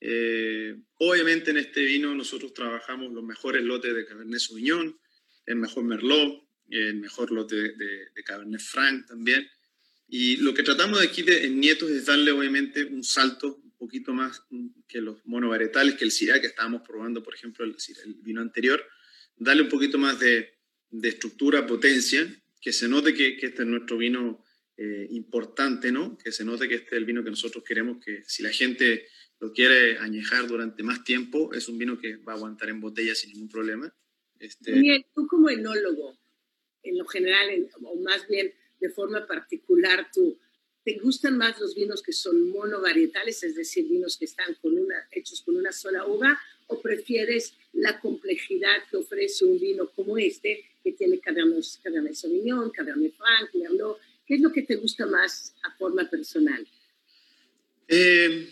Eh, 0.00 0.76
obviamente 0.98 1.50
en 1.50 1.56
este 1.56 1.84
vino 1.84 2.14
nosotros 2.14 2.54
trabajamos 2.54 3.12
los 3.12 3.24
mejores 3.24 3.64
lotes 3.64 3.92
de 3.92 4.06
Cabernet 4.06 4.38
Sauvignon, 4.38 4.96
el 5.46 5.56
mejor 5.56 5.82
Merlot, 5.82 6.44
el 6.68 7.00
mejor 7.00 7.32
lote 7.32 7.56
de, 7.56 8.22
Cabernet 8.24 8.60
Franc 8.60 9.08
también. 9.08 9.44
Y 10.06 10.36
lo 10.36 10.54
que 10.54 10.62
tratamos 10.62 11.00
de 11.00 11.08
aquí 11.08 11.22
de, 11.22 11.46
en 11.46 11.58
Nietos 11.58 11.90
es 11.90 12.06
darle 12.06 12.30
obviamente 12.30 12.84
un 12.84 13.02
salto 13.02 13.60
poquito 13.80 14.12
más 14.12 14.42
que 14.86 15.00
los 15.00 15.24
monovarietales, 15.24 15.94
que 15.94 16.04
el 16.04 16.12
Syrah 16.12 16.40
que 16.40 16.48
estábamos 16.48 16.82
probando, 16.82 17.22
por 17.22 17.34
ejemplo, 17.34 17.64
el, 17.64 17.76
el 18.04 18.14
vino 18.22 18.42
anterior, 18.42 18.84
darle 19.36 19.62
un 19.62 19.68
poquito 19.70 19.96
más 19.98 20.20
de, 20.20 20.58
de 20.90 21.08
estructura, 21.08 21.66
potencia, 21.66 22.28
que 22.60 22.72
se 22.72 22.88
note 22.88 23.14
que, 23.14 23.38
este 23.40 23.62
es 23.62 23.66
nuestro 23.66 23.96
vino 23.96 24.44
eh, 24.76 25.06
importante, 25.10 25.90
¿no? 25.90 26.18
Que 26.18 26.30
se 26.30 26.44
note 26.44 26.68
que 26.68 26.74
este 26.74 26.88
es 26.88 26.98
el 26.98 27.06
vino 27.06 27.24
que 27.24 27.30
nosotros 27.30 27.64
queremos, 27.64 28.04
que 28.04 28.22
si 28.26 28.42
la 28.42 28.50
gente 28.50 29.06
lo 29.40 29.52
quiere 29.52 29.98
añejar 29.98 30.46
durante 30.46 30.82
más 30.82 31.02
tiempo, 31.02 31.54
es 31.54 31.68
un 31.68 31.78
vino 31.78 31.98
que 31.98 32.16
va 32.16 32.34
a 32.34 32.36
aguantar 32.36 32.68
en 32.68 32.80
botella 32.80 33.14
sin 33.14 33.32
ningún 33.32 33.48
problema. 33.48 33.92
Este... 34.38 35.06
tú 35.14 35.26
como 35.26 35.48
enólogo, 35.48 36.18
en 36.82 36.98
lo 36.98 37.06
general, 37.06 37.68
o 37.82 37.96
más 38.00 38.28
bien 38.28 38.52
de 38.78 38.90
forma 38.90 39.26
particular, 39.26 40.10
tú, 40.12 40.38
¿te 40.84 40.98
gustan 40.98 41.36
más 41.36 41.60
los 41.60 41.74
vinos 41.74 42.02
que 42.02 42.12
son 42.12 42.50
monovarietales, 42.50 43.42
es 43.42 43.54
decir, 43.54 43.88
vinos 43.88 44.16
que 44.16 44.24
están 44.24 44.54
con 44.62 44.78
una, 44.78 45.08
hechos 45.10 45.42
con 45.42 45.56
una 45.56 45.72
sola 45.72 46.06
uva, 46.06 46.38
o 46.66 46.80
prefieres 46.80 47.54
la 47.72 48.00
complejidad 48.00 48.88
que 48.90 48.96
ofrece 48.96 49.44
un 49.44 49.58
vino 49.58 49.88
como 49.90 50.16
este, 50.18 50.64
que 50.82 50.92
tiene 50.92 51.18
Cabernet, 51.18 51.64
Cabernet 51.82 52.14
Sauvignon, 52.14 52.70
Cabernet 52.70 53.14
Franc, 53.14 53.54
Merlot. 53.54 53.98
¿Qué 54.26 54.36
es 54.36 54.40
lo 54.40 54.52
que 54.52 54.62
te 54.62 54.76
gusta 54.76 55.06
más 55.06 55.54
a 55.64 55.76
forma 55.76 56.08
personal? 56.08 56.66
Eh, 57.88 58.48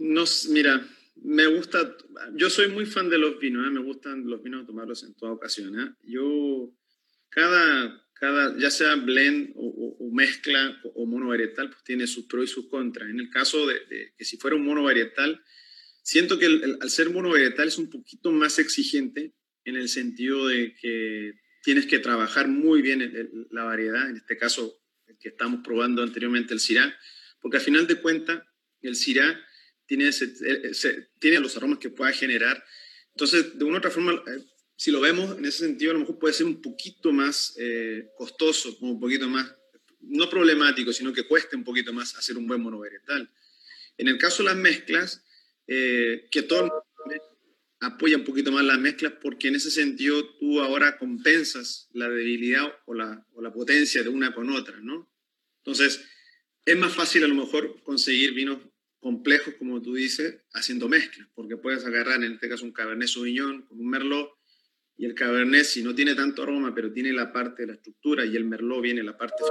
no, 0.00 0.24
mira, 0.50 0.88
me 1.22 1.46
gusta, 1.46 1.96
yo 2.34 2.50
soy 2.50 2.68
muy 2.68 2.86
fan 2.86 3.08
de 3.08 3.18
los 3.18 3.38
vinos, 3.38 3.66
¿eh? 3.66 3.70
me 3.70 3.80
gustan 3.80 4.28
los 4.28 4.42
vinos 4.42 4.66
tomarlos 4.66 5.04
en 5.04 5.14
toda 5.14 5.32
ocasión. 5.32 5.78
¿eh? 5.78 5.92
Yo, 6.02 6.72
cada, 7.28 8.04
cada, 8.22 8.56
ya 8.56 8.70
sea 8.70 8.94
blend 8.94 9.50
o, 9.56 10.08
mezcla 10.12 10.80
o, 10.94 11.06
mono 11.06 11.26
varietal, 11.26 11.70
pues 11.70 11.82
tiene 11.82 12.06
sus 12.06 12.26
pros 12.26 12.44
y 12.44 12.52
sus 12.52 12.68
contras. 12.68 13.10
En 13.10 13.18
el 13.18 13.28
caso 13.30 13.66
de, 13.66 14.14
que 14.16 14.24
si 14.24 14.36
fuera 14.36 14.54
un 14.54 14.64
mono 14.64 14.84
varietal, 14.84 15.42
siento 16.04 16.38
que 16.38 16.46
al 16.46 16.88
ser 16.88 17.10
mono 17.10 17.30
varietal 17.30 17.66
es 17.66 17.78
un 17.78 17.90
poquito 17.90 18.30
más 18.30 18.60
exigente 18.60 19.34
en 19.64 19.74
el 19.74 19.88
sentido 19.88 20.46
de 20.46 20.72
que 20.80 21.32
tienes 21.64 21.86
que 21.86 21.98
trabajar 21.98 22.46
muy 22.46 22.80
bien 22.80 23.00
la 23.50 23.64
variedad, 23.64 24.08
en 24.08 24.18
este 24.18 24.36
caso 24.36 24.80
el 25.08 25.18
que 25.18 25.30
estamos 25.30 25.60
probando 25.64 26.04
anteriormente, 26.04 26.54
el 26.54 26.60
Syrah, 26.60 26.96
porque 27.40 27.56
al 27.56 27.64
final 27.64 27.88
de 27.88 27.96
cuentas 27.96 28.40
el 28.82 28.94
Syrah 28.94 29.36
tiene, 29.86 30.10
tiene 31.18 31.40
los 31.40 31.56
aromas 31.56 31.78
que 31.80 31.90
pueda 31.90 32.12
generar. 32.12 32.62
Entonces, 33.14 33.58
de 33.58 33.64
una 33.64 33.74
u 33.74 33.78
otra 33.78 33.90
forma, 33.90 34.12
eh, 34.12 34.44
si 34.76 34.90
lo 34.90 35.00
vemos 35.00 35.36
en 35.36 35.44
ese 35.44 35.66
sentido, 35.66 35.90
a 35.90 35.94
lo 35.94 36.00
mejor 36.00 36.18
puede 36.18 36.34
ser 36.34 36.46
un 36.46 36.60
poquito 36.60 37.12
más 37.12 37.54
eh, 37.58 38.10
costoso, 38.16 38.76
un 38.80 38.98
poquito 38.98 39.28
más, 39.28 39.54
no 40.00 40.28
problemático, 40.28 40.92
sino 40.92 41.12
que 41.12 41.26
cueste 41.26 41.56
un 41.56 41.64
poquito 41.64 41.92
más 41.92 42.16
hacer 42.16 42.36
un 42.36 42.46
buen 42.46 42.60
monovarietal. 42.60 43.30
En 43.96 44.08
el 44.08 44.18
caso 44.18 44.42
de 44.42 44.48
las 44.48 44.56
mezclas, 44.56 45.24
eh, 45.66 46.28
que 46.30 46.42
todo 46.42 46.84
apoya 47.80 48.16
un 48.16 48.24
poquito 48.24 48.52
más 48.52 48.64
las 48.64 48.78
mezclas 48.78 49.14
porque 49.20 49.48
en 49.48 49.56
ese 49.56 49.70
sentido 49.70 50.36
tú 50.38 50.60
ahora 50.60 50.98
compensas 50.98 51.88
la 51.92 52.08
debilidad 52.08 52.72
o 52.86 52.94
la, 52.94 53.26
o 53.32 53.42
la 53.42 53.52
potencia 53.52 54.02
de 54.02 54.08
una 54.08 54.34
con 54.34 54.50
otra, 54.50 54.78
¿no? 54.80 55.10
Entonces, 55.58 56.00
es 56.64 56.76
más 56.76 56.94
fácil 56.94 57.24
a 57.24 57.28
lo 57.28 57.34
mejor 57.34 57.82
conseguir 57.82 58.34
vinos 58.34 58.58
complejos, 59.00 59.54
como 59.54 59.82
tú 59.82 59.94
dices, 59.94 60.42
haciendo 60.52 60.88
mezclas, 60.88 61.28
porque 61.34 61.56
puedes 61.56 61.84
agarrar 61.84 62.22
en 62.22 62.34
este 62.34 62.48
caso 62.48 62.64
un 62.64 62.72
Cabernet 62.72 63.08
Sauvignon 63.08 63.62
con 63.62 63.80
un 63.80 63.88
Merlot, 63.88 64.30
y 65.02 65.04
el 65.04 65.14
Cabernet, 65.16 65.64
si 65.64 65.82
no 65.82 65.96
tiene 65.96 66.14
tanto 66.14 66.44
aroma, 66.44 66.72
pero 66.72 66.92
tiene 66.92 67.12
la 67.12 67.32
parte 67.32 67.62
de 67.62 67.66
la 67.66 67.74
estructura, 67.74 68.24
y 68.24 68.36
el 68.36 68.44
Merlot 68.44 68.80
viene 68.80 69.02
la 69.02 69.18
parte... 69.18 69.42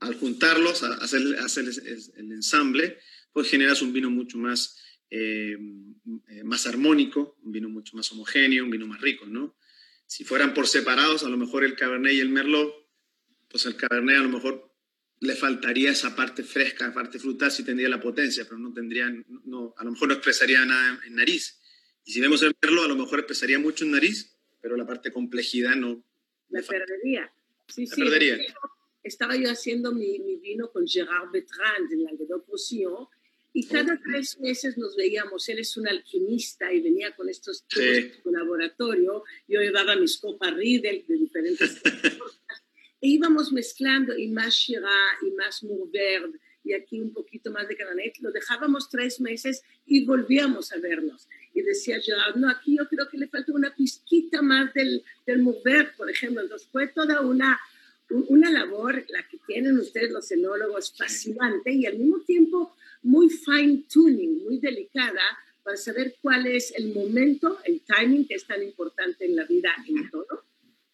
Al 0.00 0.16
juntarlos, 0.16 0.82
hacer, 0.82 1.38
hacer 1.38 1.64
el 2.16 2.32
ensamble, 2.32 2.98
pues 3.32 3.48
generas 3.48 3.80
un 3.80 3.90
vino 3.90 4.10
mucho 4.10 4.36
más 4.36 4.76
eh, 5.08 5.56
eh, 6.28 6.44
más 6.44 6.66
armónico, 6.66 7.38
un 7.42 7.52
vino 7.52 7.70
mucho 7.70 7.96
más 7.96 8.12
homogéneo, 8.12 8.64
un 8.64 8.70
vino 8.70 8.86
más 8.86 9.00
rico, 9.00 9.24
¿no? 9.24 9.56
Si 10.04 10.24
fueran 10.24 10.52
por 10.52 10.68
separados, 10.68 11.24
a 11.24 11.30
lo 11.30 11.38
mejor 11.38 11.64
el 11.64 11.74
Cabernet 11.74 12.12
y 12.12 12.20
el 12.20 12.28
Merlot, 12.28 12.70
pues 13.48 13.64
el 13.64 13.76
Cabernet 13.76 14.18
a 14.18 14.24
lo 14.24 14.28
mejor 14.28 14.76
le 15.20 15.36
faltaría 15.36 15.90
esa 15.90 16.14
parte 16.14 16.42
fresca, 16.42 16.92
parte 16.92 17.18
frutal, 17.18 17.50
si 17.50 17.64
tendría 17.64 17.88
la 17.88 17.98
potencia, 17.98 18.44
pero 18.44 18.58
no 18.58 18.74
tendría, 18.74 19.10
no, 19.46 19.72
a 19.78 19.84
lo 19.84 19.92
mejor 19.92 20.08
no 20.08 20.14
expresaría 20.14 20.66
nada 20.66 21.00
en 21.06 21.14
nariz. 21.14 21.61
Y 22.04 22.12
si 22.12 22.20
vemos 22.20 22.42
el 22.42 22.54
Merlot, 22.60 22.84
a 22.84 22.88
lo 22.88 22.96
mejor 22.96 23.20
expresaría 23.20 23.58
mucho 23.58 23.84
en 23.84 23.92
nariz, 23.92 24.36
pero 24.60 24.76
la 24.76 24.86
parte 24.86 25.12
complejidad 25.12 25.76
no. 25.76 26.02
La 26.48 26.62
perdería. 26.62 27.32
Sí, 27.68 27.86
sí. 27.86 28.00
Perdería. 28.00 28.38
Estaba 29.02 29.36
yo 29.36 29.50
haciendo 29.50 29.92
mi, 29.92 30.18
mi, 30.20 30.36
vino 30.36 30.70
con 30.70 30.86
Gérard 30.86 31.30
Bertrand 31.32 31.92
en 31.92 32.04
Languedoc-Roussillon 32.04 33.08
y 33.52 33.66
cada 33.66 34.00
tres 34.00 34.38
meses 34.38 34.78
nos 34.78 34.96
veíamos, 34.96 35.48
él 35.48 35.58
es 35.58 35.76
un 35.76 35.86
alquimista 35.86 36.72
y 36.72 36.80
venía 36.80 37.14
con 37.14 37.28
estos 37.28 37.64
sí. 37.68 38.10
su 38.22 38.30
laboratorio, 38.30 39.24
yo 39.46 39.60
llevaba 39.60 39.94
mis 39.96 40.18
copas 40.18 40.54
Riedel 40.54 41.04
de 41.06 41.14
diferentes 41.16 41.80
cosas, 41.80 42.40
e 43.00 43.08
íbamos 43.08 43.52
mezclando 43.52 44.16
y 44.16 44.28
más 44.28 44.54
Shiraz 44.54 45.22
y 45.26 45.32
más 45.32 45.62
Mourverde 45.64 46.38
y 46.64 46.72
aquí 46.72 47.00
un 47.00 47.12
poquito 47.12 47.50
más 47.50 47.68
de 47.68 47.76
Cabernet. 47.76 48.14
Lo 48.20 48.30
dejábamos 48.30 48.88
tres 48.88 49.20
meses 49.20 49.62
y 49.84 50.04
volvíamos 50.04 50.72
a 50.72 50.78
vernos. 50.78 51.28
Decía 51.62 51.98
yo, 51.98 52.14
no, 52.36 52.48
aquí 52.48 52.76
yo 52.76 52.88
creo 52.88 53.08
que 53.08 53.18
le 53.18 53.28
falta 53.28 53.52
una 53.52 53.74
pizquita 53.74 54.42
más 54.42 54.72
del, 54.74 55.02
del 55.26 55.42
mover, 55.42 55.92
por 55.96 56.10
ejemplo. 56.10 56.42
Entonces 56.42 56.68
fue 56.70 56.88
toda 56.88 57.20
una, 57.20 57.58
una 58.10 58.50
labor, 58.50 59.04
la 59.08 59.26
que 59.28 59.38
tienen 59.46 59.78
ustedes 59.78 60.10
los 60.10 60.30
enólogos, 60.30 60.94
fascinante 60.96 61.72
y 61.72 61.86
al 61.86 61.98
mismo 61.98 62.20
tiempo 62.20 62.76
muy 63.02 63.28
fine 63.28 63.84
tuning, 63.92 64.44
muy 64.44 64.58
delicada 64.58 65.22
para 65.62 65.76
saber 65.76 66.16
cuál 66.20 66.46
es 66.46 66.72
el 66.76 66.92
momento, 66.92 67.58
el 67.64 67.82
timing 67.82 68.26
que 68.26 68.34
es 68.34 68.46
tan 68.46 68.62
importante 68.62 69.24
en 69.24 69.36
la 69.36 69.44
vida 69.44 69.74
en 69.86 70.10
todo 70.10 70.44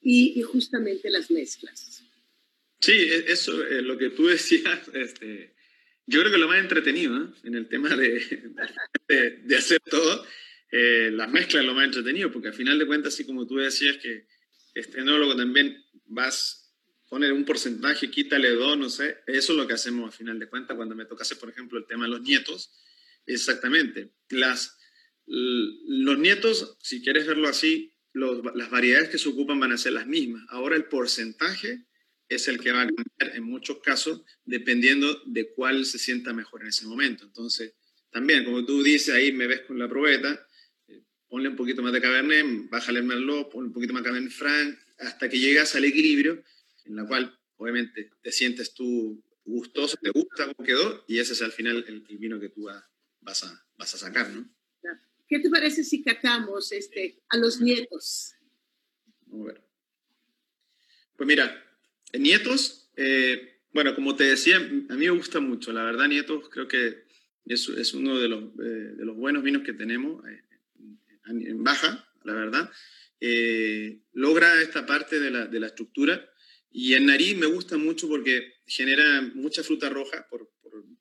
y, 0.01 0.39
y 0.39 0.43
justamente 0.43 1.11
las 1.11 1.31
mezclas. 1.31 2.05
Sí, 2.81 2.93
e, 2.93 3.33
eso, 3.33 3.65
es 3.67 3.83
lo 3.83 3.99
que 3.99 4.11
tú 4.11 4.27
decías, 4.27 4.81
este, 4.95 5.55
yo 6.07 6.21
creo 6.21 6.33
que 6.33 6.39
lo 6.39 6.49
más 6.49 6.59
entretenido 6.59 7.17
¿eh? 7.17 7.29
en 7.45 7.55
el 7.55 7.69
tema 7.69 7.95
de, 7.95 8.23
de, 9.45 9.57
hacer 9.57 9.81
todo, 9.81 10.25
eh, 10.71 11.11
las 11.13 11.31
mezclas 11.31 11.63
es 11.63 11.67
lo 11.67 11.75
más 11.75 11.87
entretenido, 11.87 12.31
porque 12.31 12.49
al 12.49 12.55
final 12.55 12.79
de 12.79 12.87
cuentas, 12.87 13.15
así 13.15 13.25
como 13.25 13.47
tú 13.47 13.57
decías 13.57 13.97
que 13.99 14.27
este 14.75 15.01
enólogo 15.01 15.37
también 15.37 15.85
vas 16.07 16.75
a 17.07 17.09
poner 17.09 17.33
un 17.33 17.45
porcentaje, 17.45 18.11
quítale 18.11 18.51
dos, 18.51 18.77
no 18.79 18.91
sé, 18.91 19.19
eso 19.27 19.53
es 19.53 19.59
lo 19.59 19.67
que 19.67 19.75
hacemos 19.75 20.07
al 20.07 20.17
final 20.17 20.39
de 20.39 20.49
cuentas 20.49 20.77
cuando 20.77 20.95
me 20.95 21.07
toca 21.07 21.23
hacer, 21.23 21.39
por 21.39 21.49
ejemplo, 21.49 21.79
el 21.79 21.87
tema 21.87 22.05
de 22.05 22.11
los 22.11 22.21
nietos, 22.21 22.73
exactamente. 23.27 24.13
Las, 24.31 24.79
los 25.27 26.19
nietos, 26.19 26.77
si 26.81 27.03
quieres 27.03 27.27
verlo 27.27 27.49
así, 27.49 27.95
las 28.13 28.71
variedades 28.71 29.11
que 29.11 29.19
se 29.19 29.29
ocupan 29.29 29.61
van 29.61 29.73
a 29.73 29.79
ser 29.79 29.93
las 29.93 30.07
mismas. 30.07 30.45
Ahora 30.49 30.77
el 30.77 30.85
porcentaje 30.87 31.87
es 32.29 32.49
el 32.49 32.59
que 32.61 32.73
va 32.73 32.83
a 32.83 32.87
cambiar 32.87 33.37
en 33.37 33.45
muchos 33.45 33.79
casos 33.81 34.23
dependiendo 34.45 35.23
de 35.27 35.53
cuál 35.55 35.85
se 35.87 35.99
sienta 35.99 36.33
mejor 36.33 36.63
en 36.63 36.69
ese 36.69 36.87
momento. 36.87 37.25
Entonces, 37.25 37.75
también, 38.11 38.45
como 38.45 38.65
tú 38.65 38.83
dices, 38.83 39.15
ahí 39.15 39.33
me 39.33 39.47
ves 39.47 39.63
con 39.63 39.79
la 39.79 39.89
probeta, 39.89 40.47
ponle 41.29 41.49
un 41.49 41.57
poquito 41.57 41.83
más 41.83 41.93
de 41.93 42.01
Cabernet, 42.01 42.69
bájale 42.71 43.01
el 43.01 43.05
Merlot, 43.05 43.51
ponle 43.51 43.69
un 43.69 43.73
poquito 43.73 43.93
más 43.93 44.03
de 44.03 44.09
Cabernet 44.09 44.33
Franc, 44.33 44.79
hasta 44.99 45.29
que 45.29 45.39
llegas 45.39 45.75
al 45.75 45.85
equilibrio, 45.85 46.43
en 46.85 46.97
la 46.97 47.07
cual 47.07 47.39
obviamente 47.57 48.11
te 48.23 48.33
sientes 48.33 48.75
tú 48.75 49.23
gustoso, 49.45 49.97
te 50.01 50.11
gusta 50.11 50.47
cómo 50.47 50.67
quedó, 50.67 51.05
y 51.07 51.19
ese 51.19 51.33
es 51.33 51.43
al 51.43 51.53
final 51.53 51.85
el, 51.87 52.01
vino 52.19 52.41
que 52.41 52.49
tú 52.49 52.69
vas 53.21 53.45
a, 53.45 53.67
vas 53.77 53.95
a 53.95 53.99
sacar, 53.99 54.31
¿no? 54.31 54.49
¿Qué 55.29 55.41
te 55.41 55.51
parece 55.51 55.85
si 55.85 56.03
catamos 56.03 56.73
este, 56.73 57.21
a 57.29 57.37
los 57.37 57.61
nietos? 57.61 58.33
A 59.31 59.45
ver. 59.45 59.63
Pues 61.17 61.27
mira, 61.27 61.65
Nietos, 62.15 62.91
eh, 62.97 63.61
bueno, 63.73 63.95
como 63.95 64.17
te 64.17 64.25
decía, 64.25 64.57
a 64.57 64.61
mí 64.95 65.07
me 65.07 65.11
gusta 65.11 65.41
mucho. 65.41 65.73
La 65.73 65.83
verdad, 65.83 66.09
Nietos 66.09 66.49
creo 66.49 66.67
que 66.67 67.05
es, 67.45 67.69
es 67.69 67.93
uno 67.93 68.19
de 68.19 68.29
los, 68.29 68.45
eh, 68.45 68.95
de 68.97 69.05
los, 69.05 69.17
buenos 69.17 69.43
vinos 69.43 69.63
que 69.63 69.75
tenemos 69.75 70.27
eh, 70.27 70.43
en, 71.29 71.63
baja, 71.63 72.09
la 72.25 72.33
verdad. 72.35 72.71
logra 74.13 74.61
esta 74.63 74.87
parte 74.87 75.21
de 75.21 75.31
la, 75.31 75.47
de 75.47 75.61
la, 75.61 75.67
estructura 75.69 76.29
y 76.71 76.95
en 76.95 77.07
nariz 77.07 77.37
me 77.37 77.47
gusta 77.47 77.77
mucho 77.77 78.09
porque 78.09 78.55
genera 78.67 79.23
mucha 79.35 79.63
fruta 79.63 79.89
roja 79.89 80.27
por, 80.29 80.51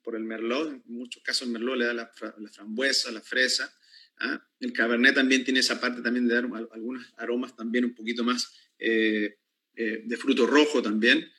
por, 0.02 0.16
el 0.16 0.24
merlot. 0.24 0.72
En 0.72 0.82
muchos 0.86 1.22
casos 1.22 1.46
el 1.46 1.52
merlot 1.52 1.76
le 1.76 1.84
da 1.84 1.94
la, 1.94 2.10
frambuesa, 2.52 3.10
la 3.12 3.20
fresa. 3.20 3.72
¿ah? 4.20 4.42
El 4.60 4.72
cabernet 4.72 5.14
también 5.14 5.44
tiene 5.44 5.60
esa 5.60 5.80
parte 5.80 6.00
también 6.00 6.26
de 6.26 6.34
dar 6.34 6.48
algunos 6.72 7.12
aromas 7.18 7.54
también 7.54 7.84
un 7.84 7.94
poquito 7.94 8.24
más 8.24 8.52
eh, 8.78 9.36
de 9.74 10.16
fruto 10.16 10.46
rojo 10.46 10.82
también. 10.82 11.30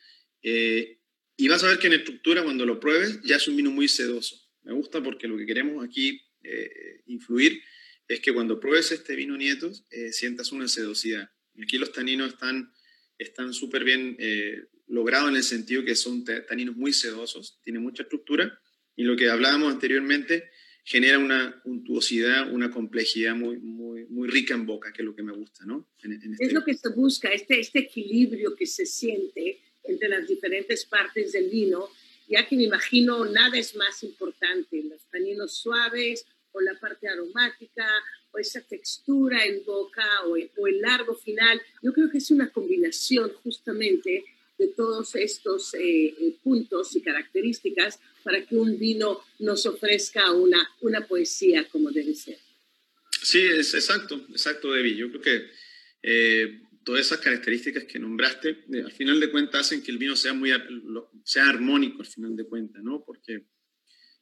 Eh, 0.41 0.99
y 1.35 1.47
vas 1.47 1.63
a 1.63 1.67
ver 1.67 1.79
que 1.79 1.87
en 1.87 1.93
estructura, 1.93 2.43
cuando 2.43 2.65
lo 2.65 2.79
pruebes, 2.79 3.21
ya 3.23 3.37
es 3.37 3.47
un 3.47 3.55
vino 3.55 3.71
muy 3.71 3.87
sedoso. 3.87 4.35
Me 4.63 4.73
gusta 4.73 5.01
porque 5.01 5.27
lo 5.27 5.37
que 5.37 5.45
queremos 5.45 5.83
aquí 5.83 6.21
eh, 6.43 7.01
influir 7.07 7.61
es 8.09 8.19
que 8.19 8.33
cuando 8.33 8.59
pruebes 8.59 8.91
este 8.91 9.15
vino 9.15 9.37
Nietos, 9.37 9.85
sientas 10.11 10.51
una 10.51 10.67
sedosidad. 10.67 11.31
Aquí 11.61 11.77
los 11.77 11.93
taninos 11.93 12.33
están 12.33 12.73
están 13.17 13.53
súper 13.53 13.83
bien 13.83 14.17
logrados 14.87 15.29
en 15.29 15.35
el 15.35 15.43
sentido 15.43 15.85
que 15.85 15.95
son 15.95 16.25
taninos 16.25 16.75
muy 16.75 16.91
sedosos, 16.91 17.59
tiene 17.63 17.79
mucha 17.79 18.03
estructura 18.03 18.59
y 18.95 19.03
lo 19.03 19.15
que 19.15 19.29
hablábamos 19.29 19.71
anteriormente 19.71 20.49
genera 20.83 21.19
una 21.19 21.61
untuosidad, 21.65 22.51
una 22.51 22.71
complejidad 22.71 23.35
muy, 23.35 23.59
muy, 23.59 24.07
muy 24.07 24.27
rica 24.27 24.55
en 24.55 24.65
boca, 24.65 24.91
que 24.91 25.03
es 25.03 25.05
lo 25.05 25.15
que 25.15 25.21
me 25.21 25.33
gusta, 25.33 25.63
¿no? 25.65 25.87
Este 26.01 26.45
es 26.45 26.53
lo 26.53 26.65
que 26.65 26.73
se 26.73 26.89
busca, 26.89 27.29
este, 27.29 27.59
este 27.59 27.79
equilibrio 27.79 28.55
que 28.55 28.65
se 28.65 28.85
siente 28.85 29.61
entre 29.83 30.09
las 30.09 30.27
diferentes 30.27 30.85
partes 30.85 31.31
del 31.31 31.49
vino, 31.49 31.89
ya 32.27 32.47
que 32.47 32.55
me 32.55 32.63
imagino 32.63 33.23
nada 33.25 33.57
es 33.57 33.75
más 33.75 34.01
importante, 34.03 34.83
los 34.83 35.05
taninos 35.11 35.53
suaves 35.57 36.25
o 36.51 36.61
la 36.61 36.79
parte 36.79 37.07
aromática 37.07 37.87
o 38.31 38.39
esa 38.39 38.61
textura 38.61 39.45
en 39.45 39.63
boca 39.65 40.05
o, 40.25 40.31
o 40.31 40.67
el 40.67 40.81
largo 40.81 41.15
final. 41.15 41.61
Yo 41.81 41.93
creo 41.93 42.09
que 42.09 42.19
es 42.19 42.31
una 42.31 42.51
combinación 42.51 43.31
justamente 43.43 44.23
de 44.59 44.67
todos 44.67 45.15
estos 45.15 45.73
eh, 45.73 46.07
eh, 46.07 46.37
puntos 46.43 46.95
y 46.95 47.01
características 47.01 47.99
para 48.23 48.45
que 48.45 48.55
un 48.57 48.77
vino 48.77 49.23
nos 49.39 49.65
ofrezca 49.65 50.31
una, 50.33 50.69
una 50.81 51.07
poesía 51.07 51.67
como 51.69 51.89
debe 51.91 52.13
ser. 52.13 52.37
Sí, 53.23 53.39
es 53.39 53.73
exacto, 53.73 54.15
exacto, 54.29 54.73
Debbie. 54.73 54.97
Yo 54.97 55.09
creo 55.09 55.21
que 55.21 55.49
eh, 56.03 56.61
todas 56.83 57.05
esas 57.05 57.19
características 57.19 57.85
que 57.85 57.99
nombraste, 57.99 58.65
al 58.83 58.91
final 58.91 59.19
de 59.19 59.31
cuentas, 59.31 59.61
hacen 59.61 59.81
que 59.81 59.91
el 59.91 59.97
vino 59.97 60.15
sea, 60.15 60.33
muy, 60.33 60.51
sea 61.23 61.47
armónico, 61.47 62.01
al 62.01 62.07
final 62.07 62.35
de 62.35 62.45
cuentas, 62.45 62.83
¿no? 62.83 63.03
Porque 63.05 63.45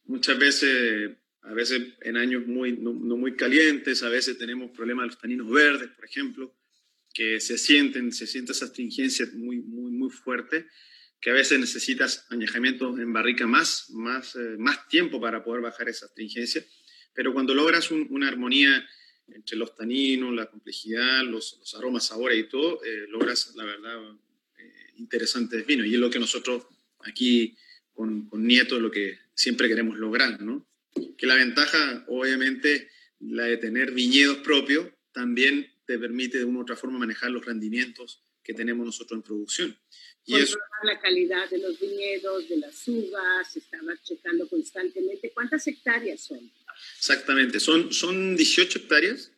muchas 0.05 0.37
veces, 0.37 1.17
a 1.41 1.53
veces 1.53 1.81
en 2.01 2.17
años 2.17 2.45
muy, 2.45 2.73
no, 2.73 2.93
no 2.93 3.17
muy 3.17 3.35
calientes, 3.35 4.03
a 4.03 4.09
veces 4.09 4.37
tenemos 4.37 4.71
problemas 4.71 5.03
de 5.03 5.07
los 5.07 5.19
taninos 5.19 5.49
verdes, 5.49 5.89
por 5.89 6.05
ejemplo, 6.05 6.55
que 7.13 7.39
se 7.39 7.57
sienten, 7.57 8.11
se 8.11 8.27
siente 8.27 8.51
esa 8.51 8.65
astringencia 8.65 9.27
muy, 9.33 9.59
muy, 9.59 9.91
muy 9.91 10.09
fuerte, 10.09 10.67
que 11.19 11.31
a 11.31 11.33
veces 11.33 11.59
necesitas 11.59 12.27
añejamientos 12.29 12.99
en 12.99 13.11
barrica 13.11 13.47
más, 13.47 13.89
más, 13.89 14.35
eh, 14.35 14.55
más 14.59 14.87
tiempo 14.87 15.19
para 15.19 15.43
poder 15.43 15.61
bajar 15.61 15.89
esa 15.89 16.05
astringencia, 16.05 16.63
pero 17.13 17.33
cuando 17.33 17.55
logras 17.55 17.89
una 17.89 18.27
armonía 18.27 18.87
entre 19.29 19.57
los 19.57 19.75
taninos, 19.75 20.33
la 20.35 20.45
complejidad, 20.45 21.23
los, 21.23 21.57
los 21.59 21.73
aromas, 21.73 22.05
sabores 22.05 22.39
y 22.39 22.47
todo, 22.47 22.83
eh, 22.83 23.07
logras, 23.09 23.53
la 23.55 23.65
verdad, 23.65 24.15
eh, 24.59 24.93
interesantes 24.97 25.65
vinos. 25.65 25.87
Y 25.87 25.95
es 25.95 25.99
lo 25.99 26.09
que 26.11 26.19
nosotros 26.19 26.67
aquí 26.99 27.57
con, 27.93 28.27
con 28.29 28.45
Nieto, 28.45 28.79
lo 28.79 28.91
que 28.91 29.17
siempre 29.33 29.67
queremos 29.67 29.97
lograr, 29.97 30.39
¿no? 30.41 30.66
Que 31.17 31.27
la 31.27 31.35
ventaja, 31.35 32.05
obviamente, 32.07 32.89
la 33.19 33.43
de 33.43 33.57
tener 33.57 33.91
viñedos 33.91 34.37
propios, 34.37 34.87
también 35.11 35.71
te 35.85 35.97
permite 35.97 36.37
de 36.37 36.45
una 36.45 36.59
u 36.59 36.61
otra 36.61 36.75
forma 36.75 36.99
manejar 36.99 37.31
los 37.31 37.45
rendimientos 37.45 38.21
que 38.43 38.53
tenemos 38.53 38.85
nosotros 38.85 39.17
en 39.17 39.23
producción. 39.23 39.77
Y 40.25 40.35
eso, 40.35 40.57
la 40.83 40.99
calidad 40.99 41.49
de 41.49 41.57
los 41.59 41.79
viñedos, 41.79 42.49
de 42.49 42.57
las 42.57 42.87
uvas, 42.87 43.55
estaba 43.55 43.93
checando 44.03 44.47
constantemente. 44.49 45.31
¿Cuántas 45.33 45.65
hectáreas 45.67 46.21
son? 46.21 46.51
Exactamente, 46.97 47.59
son, 47.59 47.91
son 47.93 48.35
18 48.35 48.79
hectáreas 48.79 49.31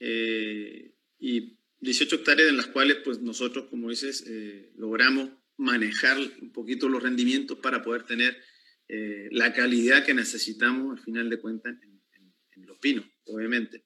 eh, 0.00 0.92
y 1.18 1.56
18 1.80 2.16
hectáreas 2.16 2.50
en 2.50 2.56
las 2.56 2.66
cuales 2.66 2.98
pues 3.04 3.20
nosotros, 3.20 3.66
como 3.70 3.90
dices, 3.90 4.24
eh, 4.26 4.70
logramos 4.76 5.30
manejar 5.56 6.18
un 6.40 6.52
poquito 6.52 6.88
los 6.88 7.02
rendimientos 7.02 7.58
para 7.58 7.82
poder 7.82 8.04
tener 8.04 8.40
eh, 8.88 9.28
la 9.32 9.52
calidad 9.52 10.04
que 10.04 10.14
necesitamos 10.14 10.98
al 10.98 11.04
final 11.04 11.28
de 11.28 11.38
cuentas 11.38 11.76
en, 11.82 11.98
los 12.66 12.80
vinos, 12.80 13.06
obviamente. 13.26 13.84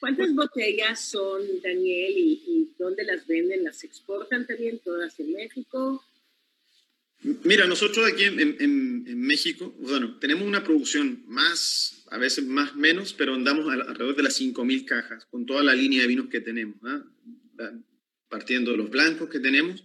¿Cuántas 0.00 0.34
botellas 0.34 0.98
son, 1.10 1.42
Daniel, 1.62 2.12
y, 2.16 2.74
dónde 2.78 3.04
las 3.04 3.26
venden? 3.26 3.64
¿Las 3.64 3.84
exportan 3.84 4.46
también 4.46 4.80
todas 4.80 5.20
en 5.20 5.32
México? 5.32 6.02
Mira, 7.44 7.66
nosotros 7.66 8.10
aquí 8.10 8.24
en, 8.24 9.20
México, 9.20 9.74
bueno, 9.78 10.18
tenemos 10.18 10.48
una 10.48 10.64
producción 10.64 11.22
más, 11.28 12.04
a 12.10 12.18
veces 12.18 12.46
más 12.46 12.74
menos, 12.74 13.12
pero 13.12 13.34
andamos 13.34 13.70
alrededor 13.70 14.16
de 14.16 14.22
las 14.22 14.40
5.000 14.40 14.86
cajas 14.86 15.26
con 15.26 15.44
toda 15.44 15.62
la 15.62 15.74
línea 15.74 16.02
de 16.02 16.08
vinos 16.08 16.28
que 16.28 16.40
tenemos, 16.40 16.76
¿ah? 16.84 17.04
partiendo 18.28 18.72
de 18.72 18.78
los 18.78 18.90
blancos 18.90 19.28
que 19.28 19.38
tenemos 19.38 19.84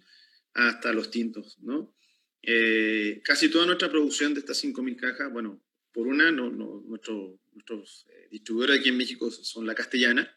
hasta 0.53 0.93
los 0.93 1.11
tintos, 1.11 1.59
¿no? 1.61 1.96
Eh, 2.41 3.21
casi 3.23 3.49
toda 3.49 3.65
nuestra 3.65 3.89
producción 3.89 4.33
de 4.33 4.39
estas 4.41 4.63
5.000 4.63 4.95
cajas, 4.95 5.31
bueno, 5.31 5.61
por 5.97 6.05
una, 6.05 6.31
no, 6.31 6.51
nuestro, 6.51 7.39
nuestros 7.53 8.05
eh, 8.11 8.27
distribuidores 8.29 8.79
aquí 8.79 8.89
en 8.89 8.97
México 8.97 9.31
son 9.31 9.65
la 9.65 9.73
castellana, 9.73 10.31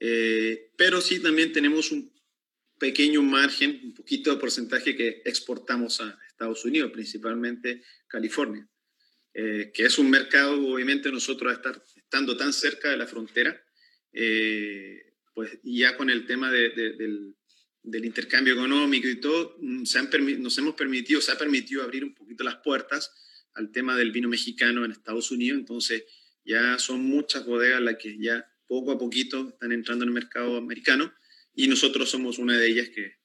eh, 0.00 0.70
pero 0.78 1.02
sí 1.02 1.20
también 1.20 1.52
tenemos 1.52 1.92
un 1.92 2.10
pequeño 2.78 3.22
margen, 3.22 3.80
un 3.84 3.92
poquito 3.92 4.30
de 4.30 4.40
porcentaje 4.40 4.96
que 4.96 5.20
exportamos 5.26 6.00
a 6.00 6.18
Estados 6.26 6.64
Unidos, 6.64 6.90
principalmente 6.90 7.82
California, 8.06 8.66
eh, 9.34 9.70
que 9.74 9.84
es 9.84 9.98
un 9.98 10.08
mercado, 10.08 10.54
obviamente 10.54 11.12
nosotros 11.12 11.52
estar, 11.52 11.82
estando 11.94 12.34
tan 12.34 12.54
cerca 12.54 12.90
de 12.90 12.96
la 12.96 13.06
frontera, 13.06 13.62
pues 15.34 15.58
ya 15.62 15.98
con 15.98 16.08
el 16.08 16.24
tema 16.24 16.50
del, 16.50 17.36
del, 17.82 18.04
intercambio 18.04 18.54
económico 18.54 19.08
y 19.08 19.20
todo, 19.20 19.56
mm, 19.60 19.84
se 19.84 19.98
han 19.98 20.08
nos 20.42 20.58
hemos 20.58 20.74
permitido, 20.74 21.20
se 21.20 21.32
ha 21.32 21.38
permitido 21.38 21.82
abrir 21.82 22.04
un 22.04 22.14
poquito 22.14 22.44
las 22.44 22.56
puertas 22.56 23.12
al 23.54 23.70
tema 23.72 23.96
del 23.96 24.12
vino 24.12 24.28
mexicano 24.28 24.84
en 24.84 24.92
Estados 24.92 25.30
Unidos, 25.30 25.58
entonces 25.58 26.04
ya 26.44 26.78
son 26.78 27.02
muchas 27.02 27.44
bodegas 27.44 27.80
las 27.80 27.96
que 27.96 28.16
ya 28.18 28.46
poco 28.66 28.92
a 28.92 28.98
poquito 28.98 29.48
están 29.48 29.72
entrando 29.72 30.04
en 30.04 30.10
el 30.10 30.14
mercado 30.14 30.56
americano 30.56 31.12
y 31.54 31.66
nosotros 31.68 32.08
somos 32.10 32.38
una 32.38 32.58
de 32.58 32.68
ellas 32.68 32.88
que 32.90 33.16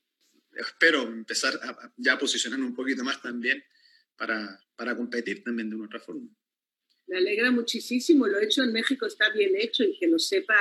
espero 0.55 1.03
empezar 1.03 1.53
a, 1.61 1.93
ya 1.97 2.17
posicionarnos 2.17 2.69
un 2.69 2.75
poquito 2.75 3.03
más 3.03 3.21
también 3.21 3.63
para, 4.15 4.59
para 4.75 4.95
competir 4.95 5.43
también 5.43 5.69
de 5.69 5.75
una 5.75 5.85
otra 5.85 5.99
forma. 5.99 6.29
Me 7.07 7.17
alegra 7.17 7.51
muchísimo, 7.51 8.27
lo 8.27 8.39
hecho 8.39 8.63
en 8.63 8.71
México 8.71 9.05
está 9.05 9.29
bien 9.31 9.51
hecho 9.55 9.83
y 9.83 9.97
que 9.97 10.07
lo 10.07 10.17
sepa 10.17 10.55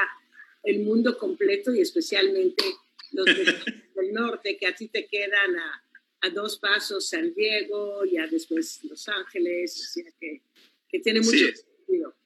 el 0.63 0.81
mundo 0.81 1.17
completo 1.19 1.75
y 1.75 1.81
especialmente 1.81 2.65
los 3.13 3.25
del 3.95 4.13
norte, 4.13 4.57
que 4.57 4.67
a 4.67 4.75
ti 4.75 4.89
te 4.89 5.07
quedan 5.07 5.57
a, 5.57 5.85
a, 6.23 6.31
dos 6.31 6.59
pasos 6.59 7.09
San 7.09 7.33
Diego, 7.35 8.05
ya 8.05 8.27
después 8.27 8.85
Los 8.85 9.09
Ángeles, 9.09 9.93
que, 10.19 10.43
que 10.89 10.99
tiene 11.01 11.21
mucho 11.21 11.37
sentido. 11.37 12.17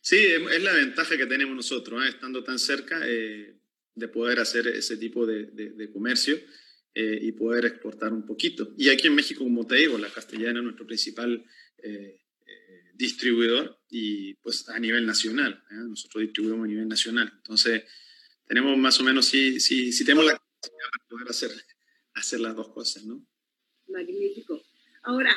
Sí, 0.00 0.18
es 0.18 0.62
la 0.62 0.74
ventaja 0.74 1.16
que 1.16 1.24
tenemos 1.24 1.56
nosotros, 1.56 2.04
¿eh? 2.04 2.10
estando 2.10 2.44
tan 2.44 2.58
cerca, 2.58 3.00
eh, 3.06 3.54
de 3.94 4.08
poder 4.08 4.38
hacer 4.38 4.66
ese 4.66 4.98
tipo 4.98 5.24
de, 5.24 5.46
de, 5.46 5.90
comercio 5.90 6.38
eh, 6.94 7.18
y 7.22 7.32
poder 7.32 7.64
exportar 7.64 8.12
un 8.12 8.26
poquito. 8.26 8.74
Y 8.76 8.90
aquí 8.90 9.06
en 9.06 9.14
México, 9.14 9.44
como 9.44 9.66
te 9.66 9.76
digo, 9.76 9.96
la 9.96 10.10
castellana 10.10 10.58
es 10.58 10.64
nuestro 10.64 10.86
principal 10.86 11.42
distribuidor 12.94 13.78
y 13.90 14.34
pues 14.34 14.68
a 14.68 14.78
nivel 14.78 15.06
nacional. 15.06 15.62
Nosotros 15.70 16.22
distribuimos 16.22 16.64
a 16.64 16.68
nivel 16.68 16.88
nacional. 16.88 17.32
Entonces, 17.36 17.84
tenemos 18.46 18.76
más 18.76 19.00
o 19.00 19.04
menos, 19.04 19.26
sí, 19.26 19.60
sí, 19.60 19.92
sí 19.92 20.04
tenemos 20.04 20.26
la 20.26 20.32
capacidad 20.32 20.90
para 20.90 21.08
poder 21.08 21.28
hacer, 21.28 21.50
hacer 22.14 22.40
las 22.40 22.54
dos 22.54 22.68
cosas, 22.68 23.04
¿no? 23.04 23.24
Magnífico. 23.88 24.62
Ahora, 25.02 25.34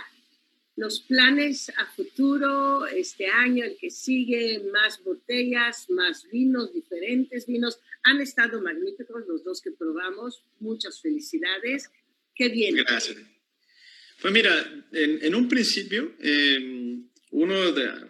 los 0.78 1.02
planes 1.02 1.70
a 1.76 1.88
futuro, 1.88 2.86
este 2.86 3.28
año, 3.28 3.66
el 3.66 3.78
que 3.78 3.90
sigue, 3.90 4.64
más 4.72 5.04
botellas, 5.04 5.90
más 5.90 6.30
vinos, 6.32 6.72
diferentes 6.72 7.48
vinos. 7.48 7.80
Han 8.04 8.22
estado 8.22 8.62
magníficos 8.62 9.24
los 9.28 9.44
dos 9.44 9.62
que 9.62 9.72
probamos. 9.72 10.44
Muchas 10.60 11.02
felicidades. 11.02 11.90
Qué 12.36 12.50
bien. 12.50 12.76
Gracias. 12.76 13.18
Pues 14.22 14.34
mira, 14.34 14.52
en, 14.92 15.34
un 15.36 15.48
principio, 15.48 16.16
em, 16.20 17.08
uno 17.32 17.56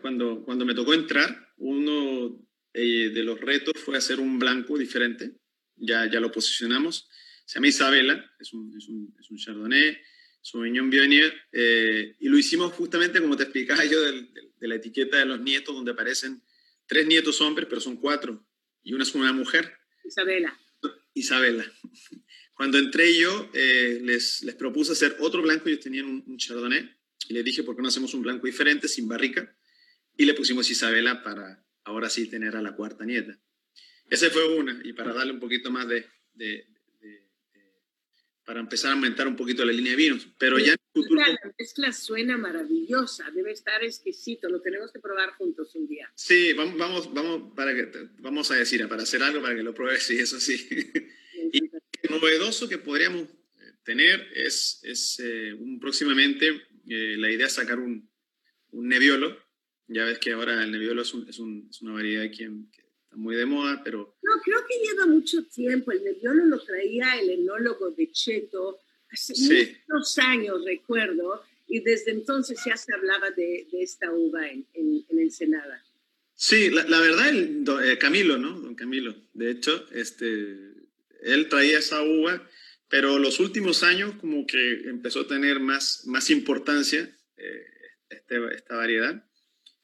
cuando, 0.02 0.44
cuando 0.44 0.66
me 0.66 0.76
tocó 0.76 0.94
entrar, 0.94 1.54
uno 1.58 2.47
eh, 2.78 3.10
de 3.10 3.24
los 3.24 3.40
retos 3.42 3.74
fue 3.84 3.98
hacer 3.98 4.20
un 4.20 4.40
blanco 4.40 4.78
diferente. 4.78 5.34
Ya, 5.76 6.10
ya 6.10 6.20
lo 6.20 6.32
posicionamos. 6.32 7.10
Se 7.46 7.56
llama 7.56 7.68
Isabela, 7.68 8.32
es 8.40 8.54
un, 8.54 8.76
es 8.78 8.88
un, 8.88 9.16
es 9.20 9.30
un 9.30 9.38
Chardonnay 9.38 9.98
Sauvignon 10.42 10.90
Bionier, 10.90 11.34
eh, 11.52 12.16
y 12.20 12.30
lo 12.30 12.38
hicimos 12.38 12.72
justamente 12.74 13.20
como 13.20 13.36
te 13.36 13.44
explicaba 13.44 13.84
yo 13.84 14.02
de, 14.02 14.30
la 14.62 14.76
etiqueta 14.76 15.18
de 15.18 15.26
los 15.26 15.42
nietos, 15.42 15.76
donde 15.76 15.92
aparecen 15.92 16.42
tres 16.86 17.06
nietos 17.06 17.42
hombres, 17.42 17.68
pero 17.70 17.82
son 17.82 17.98
cuatro, 17.98 18.48
y 18.82 18.94
una 18.94 19.04
es 19.04 19.14
una 19.14 19.34
mujer. 19.34 19.74
Isabela. 20.06 20.58
Isabela. 21.14 21.70
Cuando 22.54 22.78
entré 22.78 23.18
yo, 23.20 23.52
eh, 23.54 24.00
les, 24.02 24.42
les 24.44 24.56
propuse 24.56 24.94
hacer 24.94 25.18
otro 25.20 25.42
blanco, 25.42 25.68
ellos 25.68 25.82
tenían 25.82 26.06
un, 26.06 26.24
un, 26.26 26.38
chardonnay, 26.38 26.96
y 27.28 27.34
les 27.34 27.44
dije, 27.44 27.64
¿por 27.64 27.76
qué 27.76 27.82
no 27.82 27.90
hacemos 27.90 28.14
un 28.14 28.22
blanco 28.22 28.48
diferente, 28.48 28.88
sin 28.88 29.08
barrica? 29.08 29.54
Y 30.16 30.26
le 30.26 30.34
pusimos 30.34 30.70
Isabela 30.72 31.24
para 31.24 31.67
ahora 31.88 32.10
sí 32.10 32.30
tener 32.30 32.56
a 32.56 32.62
la 32.62 32.76
cuarta 32.76 33.06
nieta. 33.06 33.40
Esa 34.10 34.30
fue 34.30 34.58
una, 34.58 34.80
y 34.84 34.94
para 34.94 35.14
darle 35.14 35.34
un 35.34 35.40
poquito 35.40 35.72
más 35.72 35.88
de, 35.88 36.06
para 38.46 38.60
empezar 38.60 38.92
a 38.92 38.94
aumentar 38.94 39.28
un 39.28 39.36
poquito 39.36 39.66
la 39.66 39.74
línea 39.74 39.92
de 39.92 39.98
vinos. 39.98 40.28
Pero 40.38 40.58
ya 40.60 40.74
en 40.74 40.80
el 40.80 40.94
futuro... 40.94 41.22
La 41.22 41.54
mezcla 41.58 41.92
suena 41.92 42.38
maravillosa, 42.38 43.30
debe 43.32 43.52
estar 43.52 43.84
exquisito, 43.84 44.50
lo 44.50 44.62
tenemos 44.62 44.92
que 44.92 45.00
probar 45.00 45.32
juntos 45.32 45.76
un 45.76 45.88
día. 45.88 46.12
Sí, 46.16 46.54
vamos, 46.54 46.78
vamos, 46.78 47.14
vamos, 47.14 47.54
para 47.56 47.74
que, 47.74 47.90
vamos 48.20 48.52
a 48.52 48.56
decir, 48.56 48.88
para 48.88 49.04
hacer 49.04 49.24
algo, 49.24 49.42
para 49.42 49.56
que 49.56 49.64
lo 49.64 49.74
pruebes, 49.74 50.10
y 50.12 50.20
eso 50.20 50.40
sí. 50.40 50.68
y 51.52 51.60
lo 51.68 52.20
novedoso 52.20 52.70
que 52.70 52.78
podríamos 52.78 53.24
eh, 53.24 53.74
tener 53.84 54.30
es, 54.34 54.82
es 54.84 55.20
eh, 55.20 55.54
un, 55.54 55.80
próximamente 55.80 56.48
eh, 56.88 57.16
la 57.18 57.32
idea 57.32 57.48
es 57.48 57.54
sacar 57.54 57.80
un, 57.80 58.10
un 58.72 58.88
neviolo. 58.88 59.47
Ya 59.88 60.04
ves 60.06 60.20
que 60.20 60.34
ahora 60.34 60.64
el 60.64 60.72
neviolo 60.72 61.02
es, 61.02 61.14
un, 61.14 61.28
es, 61.30 61.40
un, 61.40 61.68
es 61.70 61.82
una 61.82 61.94
variedad 61.94 62.26
aquí 62.26 62.44
en, 62.44 62.70
muy 63.18 63.36
de 63.36 63.46
moda, 63.46 63.82
pero... 63.84 64.18
No, 64.22 64.34
creo 64.44 64.60
que 64.68 64.78
lleva 64.86 65.08
mucho 65.08 65.44
tiempo. 65.46 65.92
El 65.92 66.04
Nebbiolo 66.04 66.46
lo 66.46 66.64
traía 66.64 67.20
el 67.20 67.30
enólogo 67.32 67.92
de 67.92 68.12
Cheto 68.12 68.80
hace 69.10 69.34
muchos 69.90 70.18
años, 70.20 70.64
recuerdo, 70.66 71.42
y 71.68 71.80
desde 71.82 72.12
entonces 72.12 72.60
ya 72.66 72.78
se 72.78 72.94
hablaba 72.94 73.32
de, 73.32 73.68
de 73.72 73.82
esta 73.82 74.12
uva 74.12 74.48
en, 74.48 74.68
en, 74.74 75.06
en 75.10 75.20
Ensenada. 75.20 75.84
Sí, 76.36 76.70
la, 76.70 76.84
la 76.88 77.00
verdad, 77.00 77.30
el, 77.30 77.66
eh, 77.84 77.98
Camilo, 77.98 78.38
¿no? 78.38 78.60
Don 78.60 78.76
Camilo, 78.76 79.16
de 79.34 79.52
hecho, 79.52 79.88
este, 79.92 80.56
él 81.24 81.50
traía 81.50 81.80
esa 81.80 82.04
uva, 82.04 82.48
pero 82.90 83.18
los 83.18 83.40
últimos 83.40 83.82
años 83.82 84.14
como 84.20 84.46
que 84.46 84.82
empezó 84.90 85.22
a 85.22 85.28
tener 85.28 85.60
más, 85.60 86.04
más 86.06 86.30
importancia 86.30 87.10
eh, 87.38 87.66
este, 88.10 88.54
esta 88.54 88.76
variedad, 88.76 89.24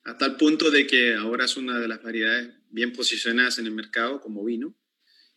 hasta 0.04 0.26
el 0.26 0.36
punto 0.36 0.70
de 0.70 0.86
que 0.86 1.16
ahora 1.16 1.46
es 1.46 1.56
una 1.56 1.80
de 1.80 1.88
las 1.88 2.02
variedades 2.02 2.50
bien 2.70 2.92
posicionadas 2.92 3.60
en 3.60 3.66
el 3.66 3.72
mercado 3.72 4.20
como 4.20 4.44
vino. 4.44 4.76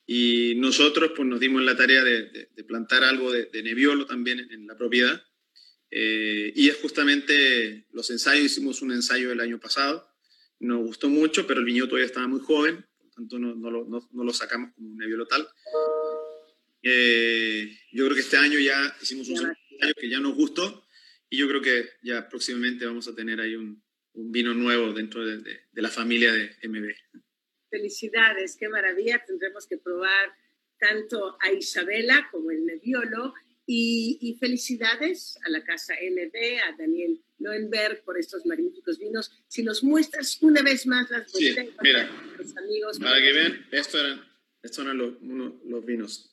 Y 0.06 0.54
nosotros 0.56 1.12
pues, 1.16 1.26
nos 1.26 1.40
dimos 1.40 1.62
la 1.62 1.76
tarea 1.76 2.02
de, 2.04 2.48
plantar 2.66 3.04
algo 3.04 3.32
de, 3.32 3.46
de, 3.46 3.62
Nebbiolo 3.62 4.06
también 4.06 4.40
en, 4.50 4.66
la 4.66 4.76
propiedad. 4.76 5.22
Eh, 5.90 6.52
y 6.54 6.68
es 6.68 6.76
justamente 6.76 7.86
los 7.92 8.10
ensayos, 8.10 8.46
hicimos 8.46 8.82
un 8.82 8.92
ensayo 8.92 9.30
el 9.30 9.40
año 9.40 9.60
pasado, 9.60 10.08
nos 10.58 10.84
gustó 10.84 11.08
mucho, 11.08 11.46
pero 11.46 11.60
el 11.60 11.66
viñedo 11.66 11.86
todavía 11.86 12.06
estaba 12.06 12.26
muy 12.26 12.40
joven, 12.40 12.84
por 12.98 13.10
tanto 13.10 13.38
no, 13.38 13.54
no, 13.54 13.70
lo, 13.70 13.84
no, 13.84 14.24
lo, 14.24 14.32
sacamos 14.32 14.72
como 14.74 14.88
un 14.88 14.96
Nebbiolo 14.96 15.26
tal. 15.26 15.46
Eh, 16.82 17.78
yo 17.92 18.04
creo 18.04 18.14
que 18.14 18.22
este 18.22 18.36
año 18.36 18.58
ya 18.58 18.96
hicimos 19.00 19.28
un 19.28 19.38
ensayo 19.38 19.94
que 19.96 20.08
ya 20.08 20.20
nos 20.20 20.34
gustó 20.34 20.86
y 21.28 21.36
yo 21.36 21.48
creo 21.48 21.60
que 21.60 21.88
ya 22.02 22.28
próximamente 22.28 22.86
vamos 22.86 23.08
a 23.08 23.14
tener 23.14 23.40
ahí 23.40 23.56
un, 23.56 23.82
un 24.16 24.32
vino 24.32 24.54
nuevo 24.54 24.92
dentro 24.92 25.24
de, 25.24 25.38
de, 25.38 25.60
de 25.70 25.82
la 25.82 25.90
familia 25.90 26.32
de 26.32 26.50
MB. 26.68 26.90
Felicidades, 27.70 28.56
qué 28.58 28.68
maravilla. 28.68 29.22
Tendremos 29.24 29.66
que 29.66 29.78
probar 29.78 30.34
tanto 30.78 31.36
a 31.40 31.52
Isabela 31.52 32.28
como 32.30 32.50
el 32.50 32.64
Nebbiolo. 32.64 33.34
Y, 33.68 34.18
y, 34.20 34.34
felicidades 34.34 35.36
a 35.44 35.50
la 35.50 35.64
casa 35.64 35.94
MB, 35.94 36.36
a 36.68 36.76
Daniel 36.78 37.20
Loenberg 37.38 38.04
por 38.04 38.16
estos 38.16 38.46
magníficos 38.46 38.96
vinos. 38.96 39.32
Si 39.48 39.64
nos 39.64 39.82
muestras 39.82 40.40
una 40.40 40.62
vez 40.62 40.86
más 40.86 41.10
las 41.10 41.32
botellas, 41.32 41.66
sí, 41.66 41.72
mira, 41.82 42.08
los 42.38 42.56
amigos. 42.56 43.00
Para 43.00 43.20
que 43.20 43.32
vean, 43.32 43.66
estos 43.72 44.00
eran, 44.00 44.24
estos 44.62 44.84
eran 44.84 44.98
los, 44.98 45.14
uno, 45.20 45.60
los 45.64 45.84
vinos. 45.84 46.32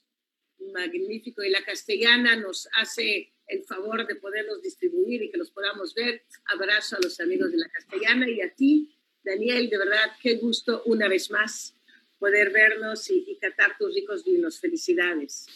Magnífico. 0.74 1.44
Y 1.44 1.50
la 1.50 1.66
castellana 1.66 2.36
nos 2.36 2.70
hace 2.76 3.33
el 3.48 3.64
favor 3.66 4.06
de 4.08 4.16
poderlos 4.16 4.62
distribuir 4.62 5.24
y 5.24 5.32
que 5.32 5.38
los 5.38 5.52
podamos 5.52 5.94
ver. 5.94 6.24
Abrazo 6.46 6.98
a 6.98 7.00
los 7.02 7.20
amigos 7.20 7.52
de 7.52 7.58
la 7.58 7.70
castellana 7.70 8.30
y 8.30 8.42
a 8.42 8.54
ti, 8.54 8.96
Daniel, 9.24 9.70
de 9.70 9.78
verdad, 9.78 10.12
qué 10.22 10.36
gusto 10.36 10.84
una 10.86 11.08
vez 11.08 11.32
más 11.32 11.76
poder 12.20 12.52
vernos 12.52 13.10
y, 13.10 13.26
y 13.28 13.38
catar 13.38 13.78
tus 13.78 13.94
ricos 13.94 14.24
vinos. 14.24 14.60
Felicidades. 14.60 15.48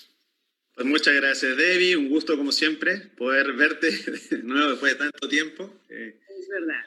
Pues 0.78 0.86
muchas 0.86 1.16
gracias, 1.16 1.58
Debbie. 1.58 1.96
Un 1.96 2.08
gusto, 2.08 2.38
como 2.38 2.52
siempre, 2.52 3.00
poder 3.18 3.54
verte 3.54 3.90
de 4.32 4.44
nuevo 4.44 4.72
después 4.72 4.94
de 4.94 5.00
tanto 5.00 5.28
tiempo. 5.28 5.82
Eh, 5.90 6.20
es 6.40 6.48
verdad. 6.50 6.86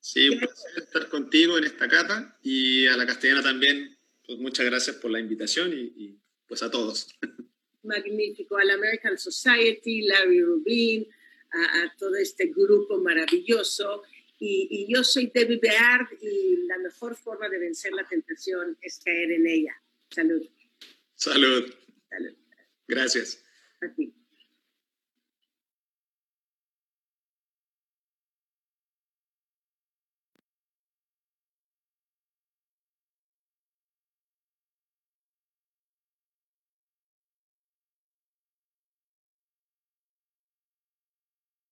Sí, 0.00 0.28
un 0.28 0.40
placer 0.40 0.72
estar 0.76 1.08
contigo 1.08 1.56
en 1.56 1.64
esta 1.64 1.88
cata 1.88 2.36
y 2.42 2.88
a 2.88 2.96
la 2.96 3.06
castellana 3.06 3.42
también. 3.42 3.96
Pues 4.26 4.38
muchas 4.38 4.66
gracias 4.66 4.96
por 4.96 5.10
la 5.10 5.18
invitación 5.20 5.72
y, 5.72 5.92
y 5.96 6.20
pues 6.46 6.62
a 6.62 6.70
todos. 6.70 7.08
Magnífico, 7.82 8.56
a 8.56 8.64
la 8.64 8.74
American 8.74 9.18
Society, 9.18 10.02
Larry 10.02 10.42
Rubin, 10.42 11.06
a, 11.52 11.82
a 11.82 11.96
todo 11.98 12.16
este 12.16 12.46
grupo 12.46 12.98
maravilloso 12.98 14.02
y, 14.38 14.66
y, 14.70 14.92
yo 14.92 15.04
soy 15.04 15.30
Debbie 15.32 15.60
Beard 15.62 16.08
y 16.20 16.66
la 16.66 16.76
mejor 16.78 17.14
forma 17.14 17.48
de 17.48 17.60
vencer 17.60 17.92
la 17.92 18.04
tentación 18.08 18.76
es 18.80 18.98
caer 19.04 19.30
en 19.30 19.46
ella. 19.46 19.72
Salud. 20.10 20.42
Salud. 21.14 21.72
Salud. 22.10 22.34
Gracias. 22.88 23.44
A 23.80 23.94
ti. 23.94 24.12